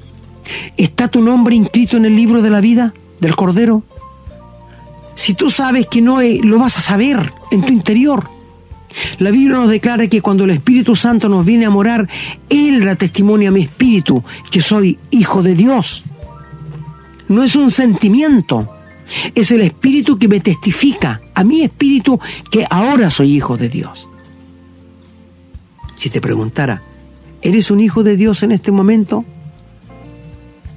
[0.77, 3.83] ¿está tu nombre inscrito en el libro de la vida del Cordero?
[5.19, 8.31] Si tú sabes que no, lo vas a saber en tu interior.
[9.19, 12.09] La Biblia nos declara que cuando el Espíritu Santo nos viene a morar,
[12.49, 16.05] Él da testimonio a mi espíritu que soy hijo de Dios.
[17.27, 18.73] No es un sentimiento,
[19.35, 24.09] es el Espíritu que me testifica a mi espíritu que ahora soy hijo de Dios.
[25.97, 26.81] Si te preguntara,
[27.43, 29.25] ¿eres un hijo de Dios en este momento?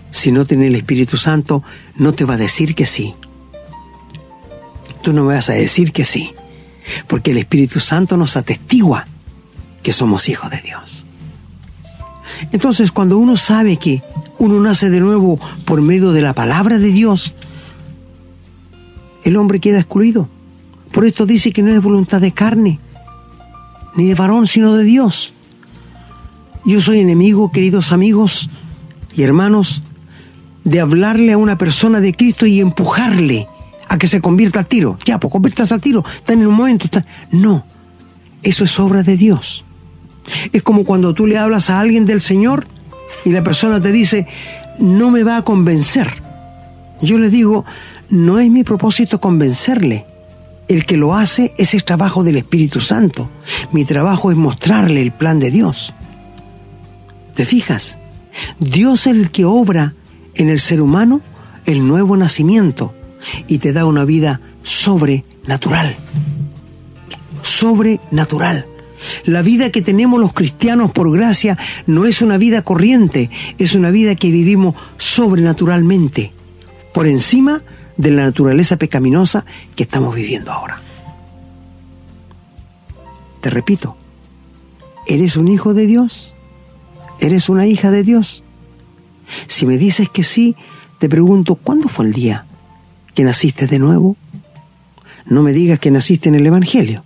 [0.09, 1.61] Si no tiene el Espíritu Santo,
[1.95, 3.13] no te va a decir que sí.
[5.02, 6.34] Tú no me vas a decir que sí,
[7.08, 9.08] porque el Espíritu Santo nos atestigua
[9.84, 11.06] que somos hijos de Dios.
[12.52, 14.02] Entonces, cuando uno sabe que
[14.38, 17.34] uno nace de nuevo por medio de la palabra de Dios,
[19.24, 20.28] el hombre queda excluido.
[20.91, 22.80] Por esto dice que no es voluntad de carne,
[23.95, 25.34] ni de varón, sino de Dios.
[26.66, 28.49] Yo soy enemigo, queridos amigos
[29.16, 29.82] y hermanos,
[30.64, 33.47] de hablarle a una persona de Cristo y empujarle
[33.91, 34.97] a que se convierta al tiro.
[35.03, 36.85] Ya, pues conviertas al tiro, está en un momento.
[36.85, 37.05] Está...
[37.29, 37.65] No,
[38.41, 39.65] eso es obra de Dios.
[40.53, 42.67] Es como cuando tú le hablas a alguien del Señor
[43.25, 44.27] y la persona te dice,
[44.79, 46.09] no me va a convencer.
[47.01, 47.65] Yo le digo,
[48.09, 50.05] no es mi propósito convencerle.
[50.69, 53.29] El que lo hace es el trabajo del Espíritu Santo.
[53.73, 55.93] Mi trabajo es mostrarle el plan de Dios.
[57.35, 57.99] ¿Te fijas?
[58.57, 59.95] Dios es el que obra
[60.35, 61.19] en el ser humano
[61.65, 62.95] el nuevo nacimiento
[63.47, 65.97] y te da una vida sobrenatural.
[67.41, 68.65] Sobrenatural.
[69.26, 71.57] La vida que tenemos los cristianos por gracia
[71.88, 76.34] no es una vida corriente, es una vida que vivimos sobrenaturalmente,
[76.93, 77.63] por encima
[77.97, 79.45] de la naturaleza pecaminosa
[79.76, 80.82] que estamos viviendo ahora.
[83.41, 83.97] Te repito,
[85.07, 86.34] ¿eres un hijo de Dios?
[87.19, 88.43] ¿Eres una hija de Dios?
[89.47, 90.55] Si me dices que sí,
[90.99, 92.45] te pregunto, ¿cuándo fue el día
[93.14, 94.16] que naciste de nuevo?
[95.26, 97.03] No me digas que naciste en el Evangelio,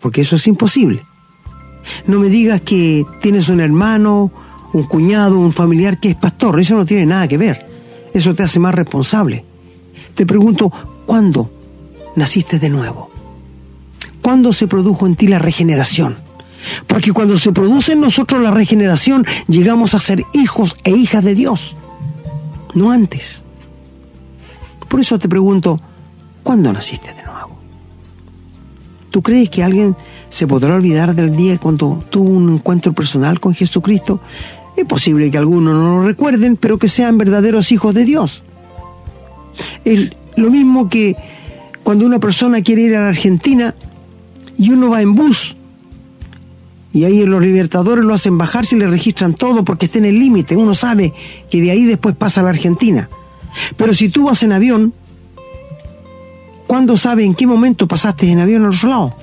[0.00, 1.02] porque eso es imposible.
[2.06, 4.30] No me digas que tienes un hermano,
[4.72, 7.66] un cuñado, un familiar que es pastor, eso no tiene nada que ver.
[8.12, 9.44] Eso te hace más responsable.
[10.14, 10.72] Te pregunto,
[11.06, 11.50] ¿cuándo
[12.16, 13.10] naciste de nuevo?
[14.22, 16.18] ¿Cuándo se produjo en ti la regeneración?
[16.86, 21.34] Porque cuando se produce en nosotros la regeneración, llegamos a ser hijos e hijas de
[21.34, 21.76] Dios,
[22.74, 23.42] no antes.
[24.88, 25.80] Por eso te pregunto,
[26.42, 27.58] ¿cuándo naciste de nuevo?
[29.10, 29.96] ¿Tú crees que alguien
[30.28, 34.20] se podrá olvidar del día cuando tuvo un encuentro personal con Jesucristo?
[34.76, 38.42] Es posible que algunos no lo recuerden, pero que sean verdaderos hijos de Dios.
[39.84, 41.16] Es lo mismo que
[41.82, 43.74] cuando una persona quiere ir a la Argentina
[44.56, 45.56] y uno va en bus
[46.92, 50.18] y ahí los libertadores lo hacen bajar si le registran todo porque está en el
[50.18, 50.56] límite.
[50.56, 51.12] Uno sabe
[51.50, 53.08] que de ahí después pasa a la Argentina.
[53.76, 54.92] Pero si tú vas en avión,
[56.66, 59.16] ¿cuándo sabe en qué momento pasaste en avión al otro lado?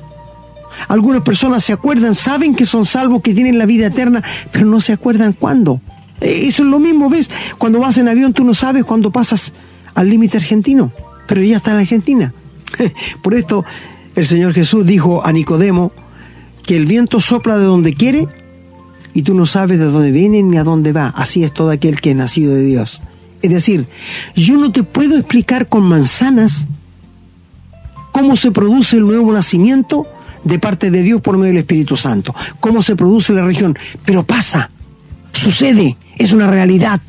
[0.87, 4.21] Algunas personas se acuerdan, saben que son salvos, que tienen la vida eterna,
[4.51, 5.81] pero no se acuerdan cuándo.
[6.21, 7.29] Eh, eso es lo mismo, ¿ves?
[7.57, 9.53] Cuando vas en avión tú no sabes cuándo pasas
[9.93, 10.91] al límite argentino,
[11.27, 12.33] pero ya está en Argentina.
[13.21, 13.65] Por esto
[14.15, 15.91] el Señor Jesús dijo a Nicodemo
[16.65, 18.27] que el viento sopla de donde quiere
[19.13, 21.07] y tú no sabes de dónde viene ni a dónde va.
[21.07, 23.01] Así es todo aquel que es nacido de Dios.
[23.45, 23.85] Es decir,
[24.35, 26.65] yo no te puedo explicar con manzanas
[28.11, 30.07] cómo se produce el nuevo nacimiento
[30.43, 34.23] de parte de Dios por medio del Espíritu Santo, cómo se produce la región, pero
[34.23, 34.71] pasa,
[35.31, 37.01] sucede, es una realidad.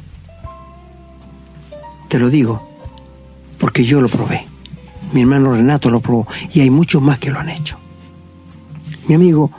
[2.09, 2.69] Te lo digo,
[3.57, 4.47] porque yo lo probé.
[5.15, 7.79] Mi hermano Renato lo probó y hay muchos más que lo han hecho.
[9.09, 9.51] Mi amigo,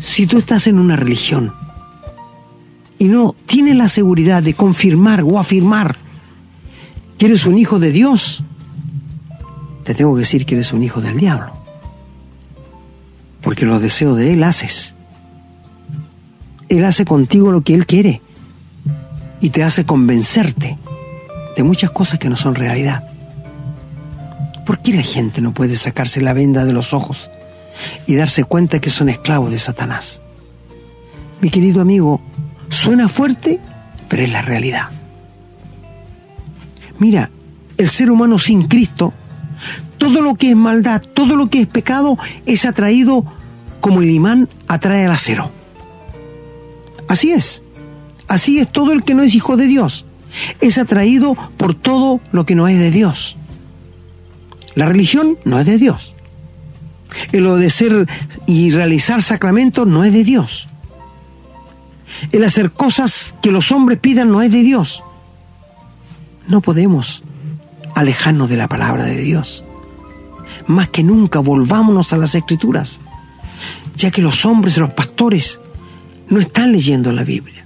[0.00, 1.52] si tú estás en una religión
[2.98, 5.96] y no tienes la seguridad de confirmar o afirmar
[7.18, 8.42] que eres un hijo de Dios,
[9.84, 11.52] te tengo que decir que eres un hijo del diablo.
[13.42, 14.94] Porque los deseos de Él haces.
[16.68, 18.20] Él hace contigo lo que Él quiere
[19.40, 20.76] y te hace convencerte
[21.56, 23.08] de muchas cosas que no son realidad.
[24.64, 27.30] ¿Por qué la gente no puede sacarse la venda de los ojos
[28.06, 30.20] y darse cuenta que son esclavos de Satanás?
[31.40, 32.20] Mi querido amigo,
[32.68, 33.60] suena fuerte,
[34.08, 34.90] pero es la realidad.
[36.98, 37.30] Mira,
[37.76, 39.12] el ser humano sin Cristo,
[39.98, 43.24] todo lo que es maldad, todo lo que es pecado, es atraído
[43.80, 45.50] como el imán atrae al acero.
[47.08, 47.62] Así es.
[48.28, 50.04] Así es todo el que no es hijo de Dios.
[50.60, 53.36] Es atraído por todo lo que no es de Dios.
[54.74, 56.14] La religión no es de Dios.
[57.32, 58.06] El obedecer
[58.46, 60.68] y realizar sacramentos no es de Dios.
[62.32, 65.02] El hacer cosas que los hombres pidan no es de Dios.
[66.48, 67.22] No podemos
[67.94, 69.64] alejarnos de la palabra de Dios.
[70.66, 73.00] Más que nunca volvámonos a las escrituras,
[73.96, 75.60] ya que los hombres, los pastores,
[76.28, 77.64] no están leyendo la Biblia,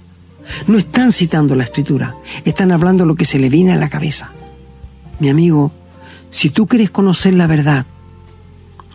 [0.67, 4.31] no están citando la escritura, están hablando lo que se le viene a la cabeza.
[5.19, 5.71] Mi amigo,
[6.29, 7.85] si tú quieres conocer la verdad,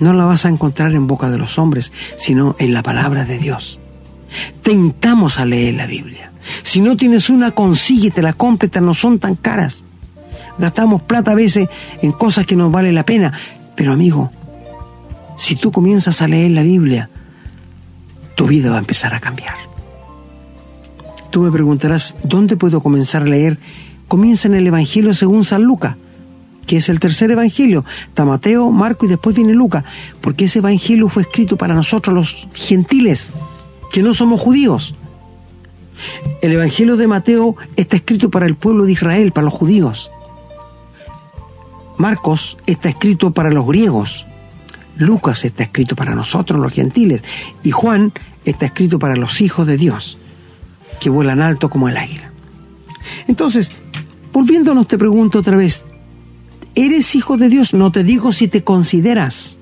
[0.00, 3.38] no la vas a encontrar en boca de los hombres, sino en la palabra de
[3.38, 3.78] Dios.
[4.62, 6.32] Tentamos a leer la Biblia.
[6.62, 9.84] Si no tienes una, consíguetela, cómpreta, no son tan caras.
[10.58, 11.68] Gastamos plata a veces
[12.02, 13.32] en cosas que nos vale la pena.
[13.74, 14.30] Pero amigo,
[15.36, 17.10] si tú comienzas a leer la Biblia,
[18.36, 19.54] tu vida va a empezar a cambiar.
[21.30, 23.58] Tú me preguntarás, ¿dónde puedo comenzar a leer?
[24.08, 25.96] Comienza en el Evangelio según San Lucas.
[26.66, 27.84] que es el tercer evangelio.
[28.08, 29.84] Está Mateo, Marco y después viene Lucas,
[30.20, 33.30] porque ese evangelio fue escrito para nosotros los gentiles,
[33.92, 34.94] que no somos judíos.
[36.42, 40.10] El evangelio de Mateo está escrito para el pueblo de Israel, para los judíos.
[41.98, 44.26] Marcos está escrito para los griegos.
[44.98, 47.22] Lucas está escrito para nosotros los gentiles.
[47.62, 48.12] Y Juan
[48.44, 50.18] está escrito para los hijos de Dios,
[51.00, 52.30] que vuelan alto como el águila.
[53.28, 53.72] Entonces,
[54.32, 55.84] volviéndonos te pregunto otra vez,
[56.74, 57.74] ¿eres hijo de Dios?
[57.74, 59.58] No te digo si te consideras.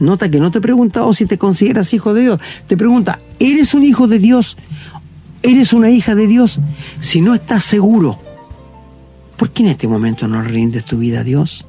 [0.00, 2.40] Nota que no te pregunta o si te consideras hijo de Dios.
[2.66, 4.56] Te pregunta, ¿eres un hijo de Dios?
[5.42, 6.60] ¿Eres una hija de Dios?
[7.00, 8.18] Si no estás seguro,
[9.36, 11.66] ¿por qué en este momento no rindes tu vida a Dios?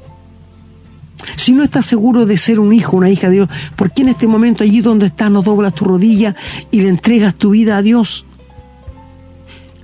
[1.36, 4.10] Si no estás seguro de ser un hijo, una hija de Dios, ¿por qué en
[4.10, 6.36] este momento allí donde estás no doblas tu rodilla
[6.72, 8.26] y le entregas tu vida a Dios?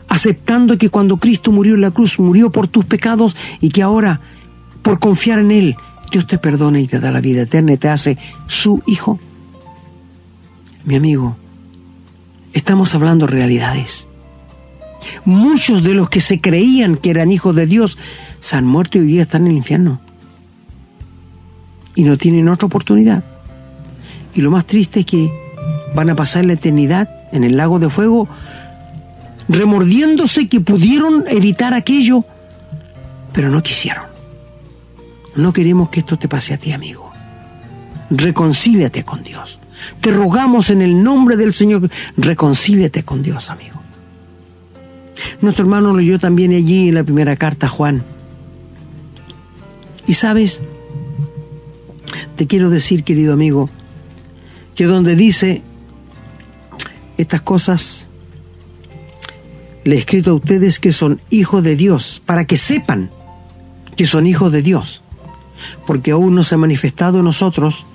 [0.07, 4.19] Aceptando que cuando Cristo murió en la cruz, murió por tus pecados y que ahora,
[4.81, 5.75] por confiar en Él,
[6.11, 9.19] Dios te perdona y te da la vida eterna y te hace su hijo.
[10.83, 11.37] Mi amigo,
[12.53, 14.07] estamos hablando realidades.
[15.25, 17.97] Muchos de los que se creían que eran hijos de Dios
[18.39, 20.01] se han muerto y hoy día están en el infierno
[21.95, 23.23] y no tienen otra oportunidad.
[24.33, 25.31] Y lo más triste es que
[25.95, 28.27] van a pasar la eternidad en el lago de fuego
[29.47, 32.23] remordiéndose que pudieron evitar aquello,
[33.33, 34.10] pero no quisieron.
[35.35, 37.11] No queremos que esto te pase a ti, amigo.
[38.09, 39.59] Reconcíliate con Dios.
[39.99, 43.81] Te rogamos en el nombre del Señor, reconcíliate con Dios, amigo.
[45.41, 48.03] Nuestro hermano leyó también allí en la primera carta Juan.
[50.07, 50.61] Y sabes,
[52.35, 53.69] te quiero decir, querido amigo,
[54.75, 55.61] que donde dice
[57.17, 58.07] estas cosas,
[59.83, 63.09] le he escrito a ustedes que son hijos de Dios, para que sepan
[63.95, 65.00] que son hijos de Dios,
[65.85, 67.85] porque aún no se ha manifestado en nosotros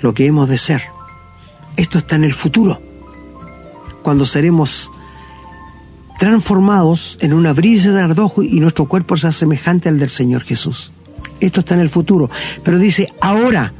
[0.00, 0.82] lo que hemos de ser.
[1.76, 2.80] Esto está en el futuro,
[4.02, 4.90] cuando seremos
[6.18, 10.90] transformados en un abrirse de ardojo y nuestro cuerpo sea semejante al del Señor Jesús.
[11.40, 12.28] Esto está en el futuro.
[12.64, 13.72] Pero dice, ahora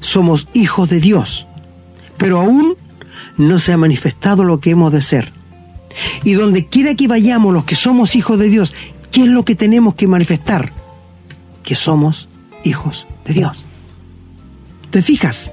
[0.00, 1.46] somos hijos de Dios,
[2.16, 2.76] pero aún
[3.36, 5.32] no se ha manifestado lo que hemos de ser.
[6.24, 8.72] Y donde quiera que vayamos los que somos hijos de Dios,
[9.10, 10.72] ¿qué es lo que tenemos que manifestar?
[11.62, 12.27] Que somos
[12.64, 13.64] hijos de Dios.
[14.90, 15.52] ¿Te fijas?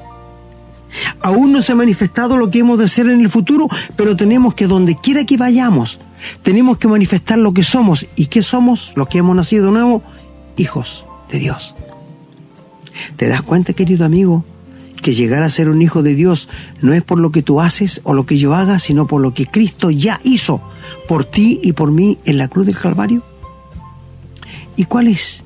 [1.21, 4.53] Aún no se ha manifestado lo que hemos de ser en el futuro, pero tenemos
[4.53, 5.99] que donde quiera que vayamos,
[6.41, 8.07] tenemos que manifestar lo que somos.
[8.15, 8.93] ¿Y qué somos?
[8.95, 10.03] Los que hemos nacido de nuevo,
[10.57, 11.75] hijos de Dios.
[13.17, 14.45] ¿Te das cuenta, querido amigo,
[15.01, 16.47] que llegar a ser un hijo de Dios
[16.81, 19.33] no es por lo que tú haces o lo que yo haga, sino por lo
[19.33, 20.61] que Cristo ya hizo
[21.07, 23.21] por ti y por mí en la cruz del Calvario?
[24.75, 25.44] ¿Y cuál es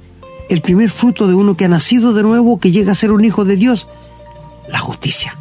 [0.49, 3.23] el primer fruto de uno que ha nacido de nuevo, que llega a ser un
[3.23, 3.87] hijo de Dios?
[4.67, 5.37] La justicia.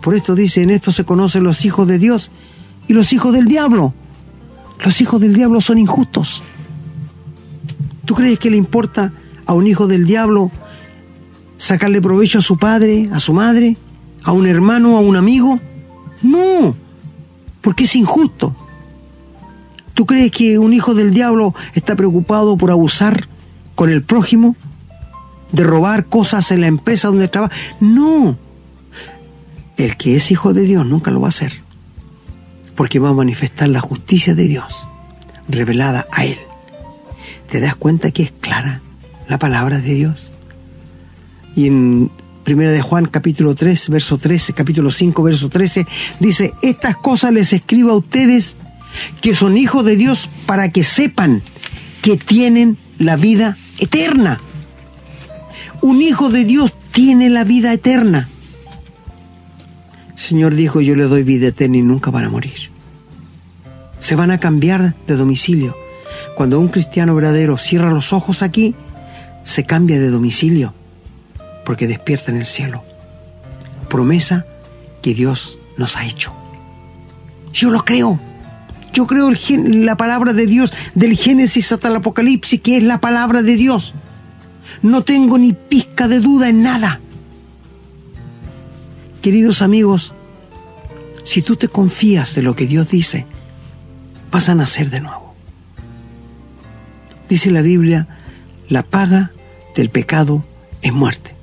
[0.00, 2.30] Por esto dice, en esto se conocen los hijos de Dios
[2.86, 3.92] y los hijos del diablo.
[4.84, 6.42] Los hijos del diablo son injustos.
[8.04, 9.12] ¿Tú crees que le importa
[9.44, 10.50] a un hijo del diablo
[11.56, 13.76] sacarle provecho a su padre, a su madre,
[14.22, 15.58] a un hermano, a un amigo?
[16.22, 16.76] No,
[17.60, 18.54] porque es injusto.
[19.94, 23.28] ¿Tú crees que un hijo del diablo está preocupado por abusar
[23.78, 24.56] con el prójimo?
[25.52, 27.54] ¿De robar cosas en la empresa donde trabaja?
[27.78, 28.36] No.
[29.76, 31.52] El que es hijo de Dios nunca lo va a hacer.
[32.74, 34.84] Porque va a manifestar la justicia de Dios
[35.46, 36.38] revelada a él.
[37.52, 38.80] ¿Te das cuenta que es clara
[39.28, 40.32] la palabra de Dios?
[41.54, 42.10] Y en
[42.48, 45.86] 1 de Juan capítulo 3, verso 13, capítulo 5, verso 13,
[46.18, 48.56] dice, estas cosas les escribo a ustedes
[49.20, 51.42] que son hijos de Dios para que sepan
[52.02, 54.40] que tienen la vida eterna.
[55.80, 58.28] Un hijo de Dios tiene la vida eterna.
[60.14, 62.70] El Señor dijo, yo le doy vida eterna y nunca van a morir.
[64.00, 65.76] Se van a cambiar de domicilio
[66.38, 68.74] cuando un cristiano verdadero cierra los ojos aquí,
[69.44, 70.72] se cambia de domicilio,
[71.64, 72.84] porque despierta en el cielo.
[73.88, 74.46] Promesa
[75.02, 76.32] que Dios nos ha hecho.
[77.52, 78.20] Yo lo creo.
[78.92, 83.42] Yo creo la palabra de Dios del Génesis hasta el Apocalipsis, que es la palabra
[83.42, 83.94] de Dios.
[84.82, 87.00] No tengo ni pizca de duda en nada.
[89.22, 90.12] Queridos amigos,
[91.24, 93.26] si tú te confías de lo que Dios dice,
[94.30, 95.34] vas a nacer de nuevo.
[97.28, 98.08] Dice la Biblia,
[98.68, 99.32] la paga
[99.74, 100.44] del pecado
[100.82, 101.34] es muerte.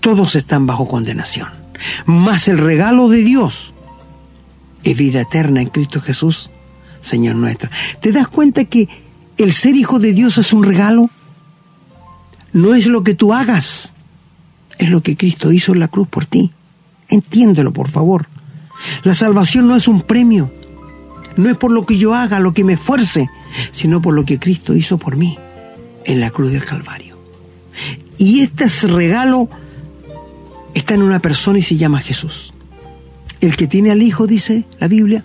[0.00, 1.48] Todos están bajo condenación.
[2.04, 3.73] Mas el regalo de Dios
[4.84, 6.50] es vida eterna en Cristo Jesús,
[7.00, 7.70] Señor nuestro.
[8.00, 8.88] ¿Te das cuenta que
[9.36, 11.10] El ser hijo de Dios es un regalo.
[12.52, 13.92] No es lo que tú hagas,
[14.78, 16.52] es lo que Cristo hizo en la cruz por ti.
[17.08, 18.28] Entiéndelo, por favor.
[19.02, 20.52] La salvación no es un premio,
[21.36, 23.28] no es por lo que yo haga, lo que me esfuerce,
[23.72, 25.36] sino por lo que Cristo hizo por mí
[26.04, 27.18] en la cruz del Calvario.
[28.18, 29.48] Y este regalo
[30.74, 32.53] está en una persona y se llama Jesús.
[33.44, 35.22] El que tiene al Hijo, dice la Biblia,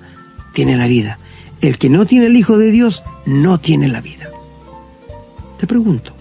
[0.53, 1.17] tiene la vida.
[1.61, 4.29] El que no tiene el Hijo de Dios, no tiene la vida.
[5.57, 6.11] Te pregunto,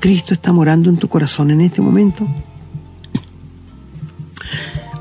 [0.00, 2.26] ¿Cristo está morando en tu corazón en este momento?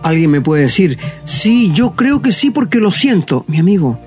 [0.04, 3.46] Alguien me puede decir, sí, yo creo que sí porque lo siento.
[3.48, 3.98] Mi amigo,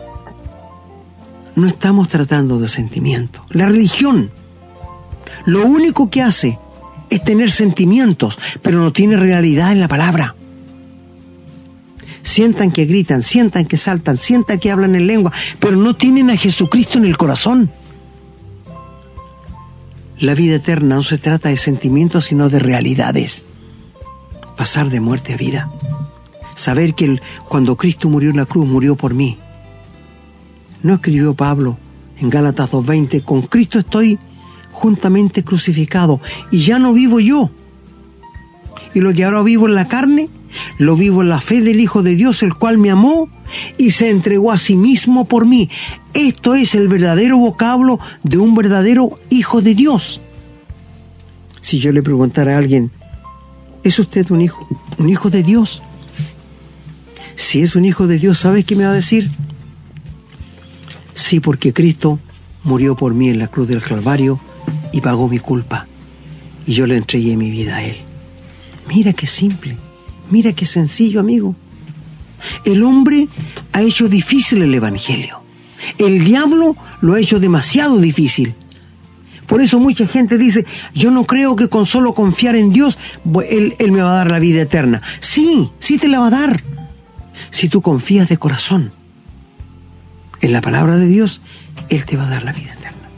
[1.55, 3.47] no estamos tratando de sentimientos.
[3.49, 4.31] La religión
[5.47, 6.59] lo único que hace
[7.09, 10.35] es tener sentimientos, pero no tiene realidad en la palabra.
[12.23, 16.37] Sientan que gritan, sientan que saltan, sientan que hablan en lengua, pero no tienen a
[16.37, 17.71] Jesucristo en el corazón.
[20.19, 23.45] La vida eterna no se trata de sentimientos, sino de realidades.
[24.57, 25.73] Pasar de muerte a vida.
[26.55, 27.19] Saber que
[27.49, 29.39] cuando Cristo murió en la cruz, murió por mí.
[30.83, 31.79] No escribió Pablo
[32.19, 34.19] en Gálatas 2.20, con Cristo estoy
[34.73, 37.51] juntamente crucificado y ya no vivo yo.
[38.95, 40.29] Y lo que ahora vivo en la carne,
[40.79, 43.29] lo vivo en la fe del Hijo de Dios, el cual me amó
[43.79, 45.69] y se entregó a sí mismo por mí.
[46.15, 50.21] Esto es el verdadero vocablo de un verdadero Hijo de Dios.
[51.61, 52.91] Si yo le preguntara a alguien,
[53.85, 54.67] ¿es usted un hijo,
[54.99, 55.83] un hijo de Dios?
[57.37, 59.31] Si es un hijo de Dios, ¿sabe qué me va a decir?
[61.15, 62.19] Sí, porque Cristo
[62.65, 64.41] murió por mí en la cruz del Calvario
[64.93, 65.87] y pagó mi culpa.
[66.67, 67.97] Y yo le entregué mi vida a Él.
[68.89, 69.77] Mira qué simple.
[70.31, 71.55] Mira qué sencillo, amigo.
[72.65, 73.29] El hombre
[73.73, 75.43] ha hecho difícil el Evangelio.
[75.99, 78.55] El diablo lo ha hecho demasiado difícil.
[79.47, 80.65] Por eso mucha gente dice,
[80.95, 82.99] yo no creo que con solo confiar en Dios,
[83.49, 85.03] él, él, me va a dar la vida eterna.
[85.19, 86.63] Sí, sí te la va a dar.
[87.51, 88.93] Si tú confías de corazón
[90.41, 91.41] en la palabra de Dios,
[91.89, 93.09] Él te va a dar la vida eterna.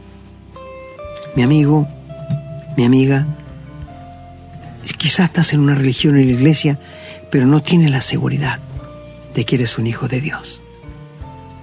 [1.37, 1.87] Mi amigo,
[2.77, 3.27] mi amiga,
[4.97, 6.79] quizás estás en una religión en la iglesia
[7.33, 8.61] pero no tiene la seguridad
[9.35, 10.61] de que eres un hijo de Dios.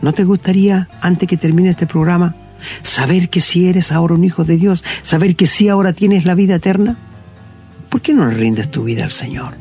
[0.01, 2.36] ¿No te gustaría, antes que termine este programa,
[2.82, 6.34] saber que si eres ahora un hijo de Dios, saber que si ahora tienes la
[6.34, 6.97] vida eterna?
[7.88, 9.57] ¿Por qué no rindes tu vida al Señor?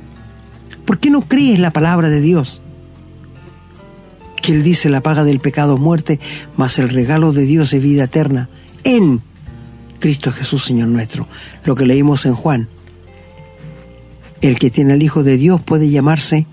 [0.86, 2.62] ¿Por qué no crees la palabra de Dios?
[4.40, 6.20] Que Él dice la paga del pecado es muerte,
[6.56, 8.48] mas el regalo de Dios es vida eterna
[8.82, 9.20] en
[10.00, 11.28] Cristo Jesús, Señor nuestro.
[11.66, 12.68] Lo que leímos en Juan
[14.40, 16.46] el que tiene al Hijo de Dios puede llamarse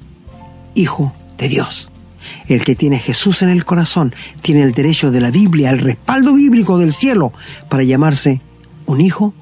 [0.73, 1.89] Hijo de Dios.
[2.47, 6.33] El que tiene Jesús en el corazón tiene el derecho de la Biblia, el respaldo
[6.33, 7.33] bíblico del cielo
[7.69, 8.41] para llamarse
[8.85, 9.33] un hijo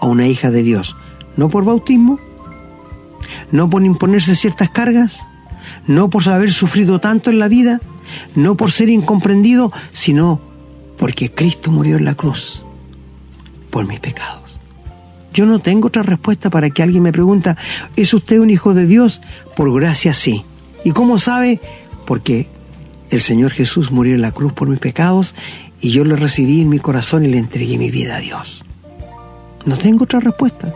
[0.00, 0.96] o una hija de Dios.
[1.36, 2.18] No por bautismo,
[3.52, 5.26] no por imponerse ciertas cargas,
[5.86, 7.80] no por haber sufrido tanto en la vida,
[8.34, 10.40] no por ser incomprendido, sino
[10.98, 12.62] porque Cristo murió en la cruz
[13.70, 14.58] por mis pecados.
[15.32, 17.56] Yo no tengo otra respuesta para que alguien me pregunta,
[17.96, 19.20] ¿es usted un hijo de Dios?
[19.56, 20.44] Por gracia sí.
[20.84, 21.60] ¿Y cómo sabe?
[22.06, 22.48] Porque
[23.10, 25.34] el Señor Jesús murió en la cruz por mis pecados
[25.80, 28.64] y yo lo recibí en mi corazón y le entregué mi vida a Dios.
[29.64, 30.72] No tengo otra respuesta.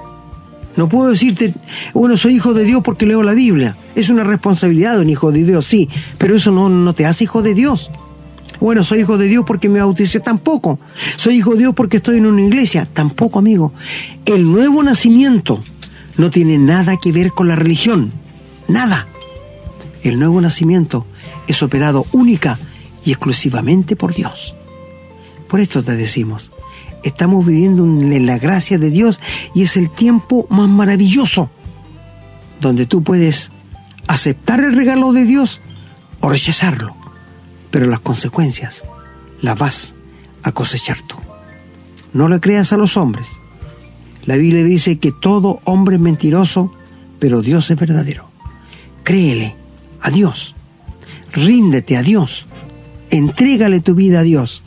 [0.76, 1.54] No puedo decirte,
[1.92, 3.76] bueno, soy hijo de Dios porque leo la Biblia.
[3.94, 5.88] Es una responsabilidad de un hijo de Dios, sí,
[6.18, 7.90] pero eso no, no te hace hijo de Dios.
[8.64, 10.78] Bueno, soy hijo de Dios porque me bauticé tampoco.
[11.18, 13.74] Soy hijo de Dios porque estoy en una iglesia tampoco, amigo.
[14.24, 15.62] El nuevo nacimiento
[16.16, 18.10] no tiene nada que ver con la religión.
[18.66, 19.06] Nada.
[20.02, 21.06] El nuevo nacimiento
[21.46, 22.58] es operado única
[23.04, 24.54] y exclusivamente por Dios.
[25.46, 26.50] Por esto te decimos,
[27.02, 29.20] estamos viviendo en la gracia de Dios
[29.54, 31.50] y es el tiempo más maravilloso
[32.62, 33.52] donde tú puedes
[34.06, 35.60] aceptar el regalo de Dios
[36.20, 37.03] o rechazarlo
[37.74, 38.84] pero las consecuencias
[39.40, 39.96] las vas
[40.44, 41.16] a cosechar tú.
[42.12, 43.26] No le creas a los hombres.
[44.26, 46.72] La Biblia dice que todo hombre es mentiroso,
[47.18, 48.30] pero Dios es verdadero.
[49.02, 49.56] Créele
[50.00, 50.54] a Dios.
[51.32, 52.46] Ríndete a Dios.
[53.10, 54.62] Entrégale tu vida a Dios.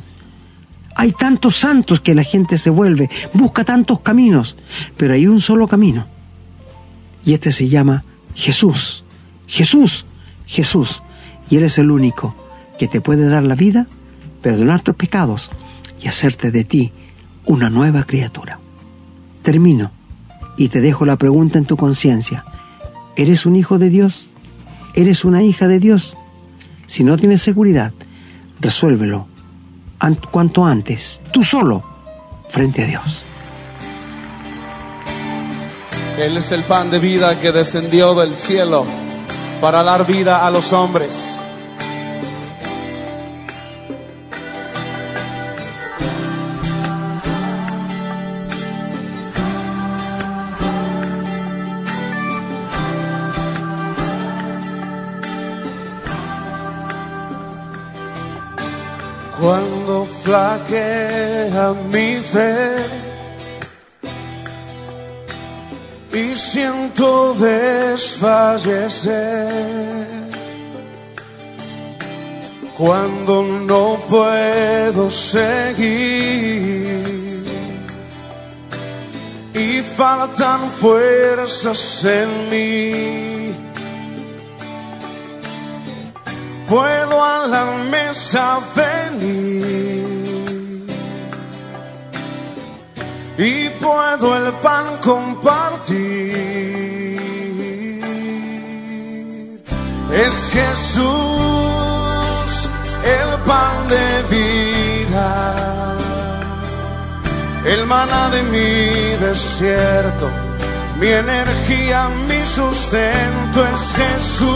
[0.93, 4.57] Hay tantos santos que la gente se vuelve, busca tantos caminos,
[4.97, 6.07] pero hay un solo camino.
[7.23, 8.03] Y este se llama
[8.35, 9.05] Jesús.
[9.47, 10.05] Jesús,
[10.45, 11.03] Jesús.
[11.49, 12.46] Y Él es el único
[12.77, 13.87] que te puede dar la vida,
[14.41, 15.49] perdonar tus pecados
[16.01, 16.91] y hacerte de ti
[17.45, 18.59] una nueva criatura.
[19.43, 19.91] Termino
[20.57, 22.43] y te dejo la pregunta en tu conciencia.
[23.15, 24.29] ¿Eres un hijo de Dios?
[24.93, 26.17] ¿Eres una hija de Dios?
[26.87, 27.93] Si no tienes seguridad,
[28.59, 29.27] resuélvelo
[29.99, 31.83] an- cuanto antes, tú solo,
[32.49, 33.23] frente a Dios.
[36.19, 38.85] Él es el pan de vida que descendió del cielo
[39.61, 41.35] para dar vida a los hombres.
[61.73, 62.77] Mi fe
[66.13, 68.67] y siento desfallecer.
[72.77, 76.47] Cuando no puedo seguir
[79.53, 83.55] y faltan fuerzas en mí.
[86.67, 88.59] Puedo a la mesa
[93.37, 95.97] y puedo el pan compartir.
[100.11, 101.05] Es Jesús
[103.03, 105.95] el pan de vida,
[107.65, 110.29] el maná de mi desierto,
[110.99, 114.47] mi energía, mi sustento es Jesús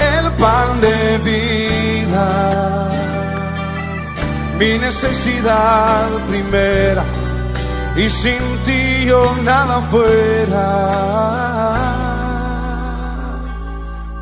[0.00, 2.77] el pan de vida
[4.58, 7.04] mi necesidad primera
[7.96, 10.68] y sin ti yo nada fuera.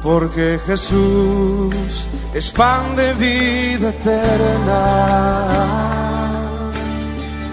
[0.03, 4.82] Porque Jesús es pan de vida eterna.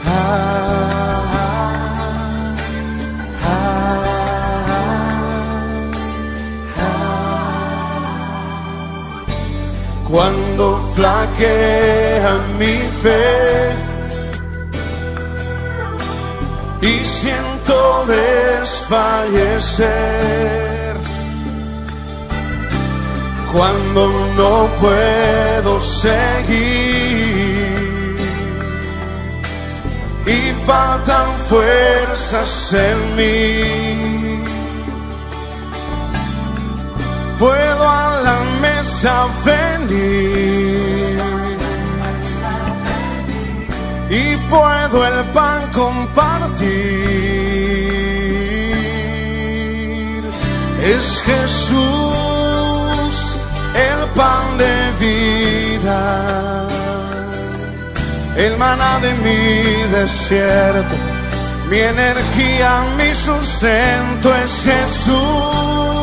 [0.06, 0.44] Ah,
[10.56, 13.72] Cuando flaquea mi fe.
[16.80, 19.88] Y siento desfallecer,
[23.52, 26.14] cuando no puedo seguir.
[30.28, 34.13] Y faltan fuerzas en mí
[37.40, 41.18] puedo a la mesa venir.
[44.10, 46.74] Y puedo el pan compartir.
[50.84, 52.34] Es Jesús
[53.76, 56.68] el pan de vida,
[58.36, 60.96] el maná de mi desierto,
[61.70, 66.03] mi energía, mi sustento es Jesús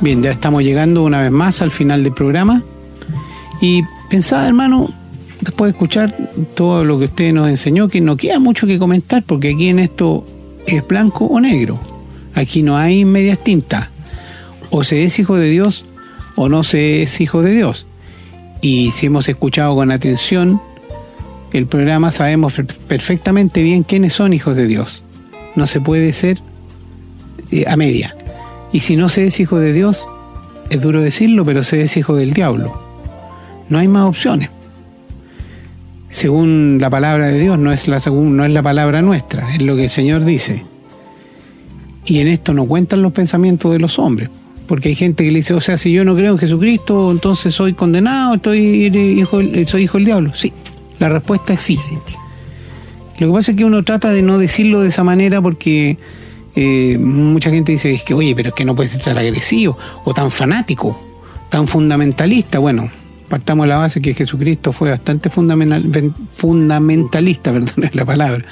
[0.00, 2.62] Bien, ya estamos llegando una vez más al final del programa.
[3.60, 4.88] Y pensaba, hermano,
[5.42, 6.16] después de escuchar
[6.54, 9.78] todo lo que usted nos enseñó, que no queda mucho que comentar, porque aquí en
[9.78, 10.24] esto
[10.66, 11.78] es blanco o negro.
[12.34, 13.88] Aquí no hay medias tintas.
[14.70, 15.84] O se es hijo de Dios
[16.36, 17.86] o no se es hijo de Dios.
[18.60, 20.60] Y si hemos escuchado con atención
[21.52, 25.02] el programa, sabemos per- perfectamente bien quiénes son hijos de Dios.
[25.56, 26.40] No se puede ser
[27.50, 28.14] eh, a media.
[28.72, 30.06] Y si no se es hijo de Dios,
[30.70, 32.80] es duro decirlo, pero se es hijo del diablo.
[33.68, 34.50] No hay más opciones.
[36.08, 39.76] Según la palabra de Dios, no es la, no es la palabra nuestra, es lo
[39.76, 40.64] que el Señor dice.
[42.04, 44.28] Y en esto no cuentan los pensamientos de los hombres,
[44.70, 47.52] Porque hay gente que le dice, o sea, si yo no creo en Jesucristo, entonces
[47.52, 50.32] soy condenado, estoy hijo, soy hijo del diablo.
[50.36, 50.52] Sí,
[51.00, 51.76] la respuesta es sí.
[53.18, 55.98] Lo que pasa es que uno trata de no decirlo de esa manera porque
[56.54, 59.76] eh, mucha gente dice, es que, oye, pero es que no puedes ser tan agresivo
[60.04, 60.96] o tan fanático,
[61.48, 62.60] tan fundamentalista.
[62.60, 62.92] Bueno,
[63.28, 68.44] partamos de la base que Jesucristo fue bastante fundamental, fundamentalista, perdón, es la palabra,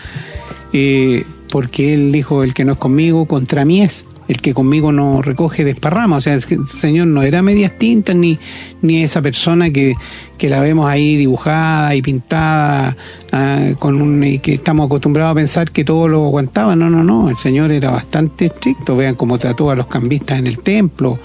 [0.72, 4.92] eh, porque él dijo, el que no es conmigo, contra mí es, el que conmigo
[4.92, 8.38] no recoge desparrama, o sea, el Señor no era medias tintas ni,
[8.82, 9.94] ni esa persona que,
[10.36, 12.96] que la vemos ahí dibujada y pintada,
[13.32, 17.02] ah, con un, y que estamos acostumbrados a pensar que todo lo aguantaba, no, no,
[17.02, 21.18] no, el Señor era bastante estricto, vean cómo trató a los cambistas en el templo,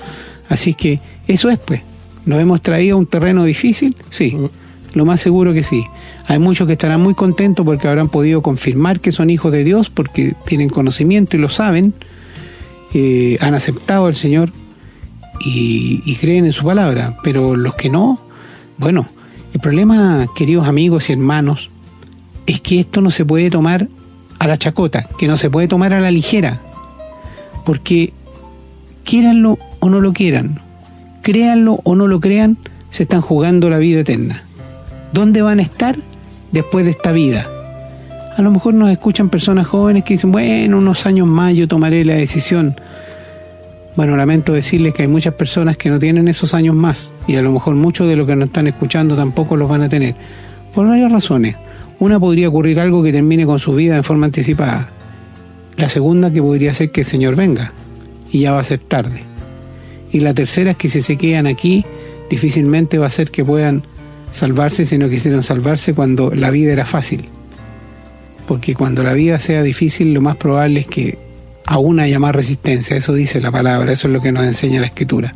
[0.49, 1.81] así que eso es pues.
[2.25, 3.97] ¿Nos hemos traído a un terreno difícil?
[4.09, 4.37] Sí,
[4.93, 5.83] lo más seguro que sí.
[6.27, 9.89] Hay muchos que estarán muy contentos porque habrán podido confirmar que son hijos de Dios,
[9.89, 11.93] porque tienen conocimiento y lo saben,
[13.39, 14.51] han aceptado al Señor
[15.39, 17.17] y, y creen en su palabra.
[17.23, 18.21] Pero los que no,
[18.77, 19.07] bueno,
[19.53, 21.69] el problema, queridos amigos y hermanos,
[22.45, 23.87] es que esto no se puede tomar
[24.39, 26.61] a la chacota, que no se puede tomar a la ligera,
[27.65, 28.13] porque
[29.03, 30.59] quieranlo o no lo quieran,
[31.21, 32.57] créanlo o no lo crean,
[32.89, 34.43] se están jugando la vida eterna.
[35.13, 35.95] ¿Dónde van a estar
[36.51, 37.47] después de esta vida?
[38.36, 42.03] A lo mejor nos escuchan personas jóvenes que dicen, bueno, unos años más yo tomaré
[42.03, 42.75] la decisión.
[43.95, 47.43] Bueno, lamento decirles que hay muchas personas que no tienen esos años más y a
[47.43, 50.15] lo mejor muchos de los que nos están escuchando tampoco los van a tener.
[50.73, 51.55] Por varias razones.
[51.99, 54.89] Una podría ocurrir algo que termine con su vida de forma anticipada.
[55.77, 57.71] La segunda que podría ser que el Señor venga
[58.31, 59.21] y ya va a ser tarde.
[60.11, 61.86] Y la tercera es que si se quedan aquí,
[62.31, 63.84] difícilmente va a ser que puedan
[64.31, 67.29] salvarse si no quisieron salvarse cuando la vida era fácil.
[68.47, 71.17] Porque cuando la vida sea difícil, lo más probable es que
[71.65, 72.97] aún haya más resistencia.
[72.97, 75.33] Eso dice la palabra, eso es lo que nos enseña la escritura.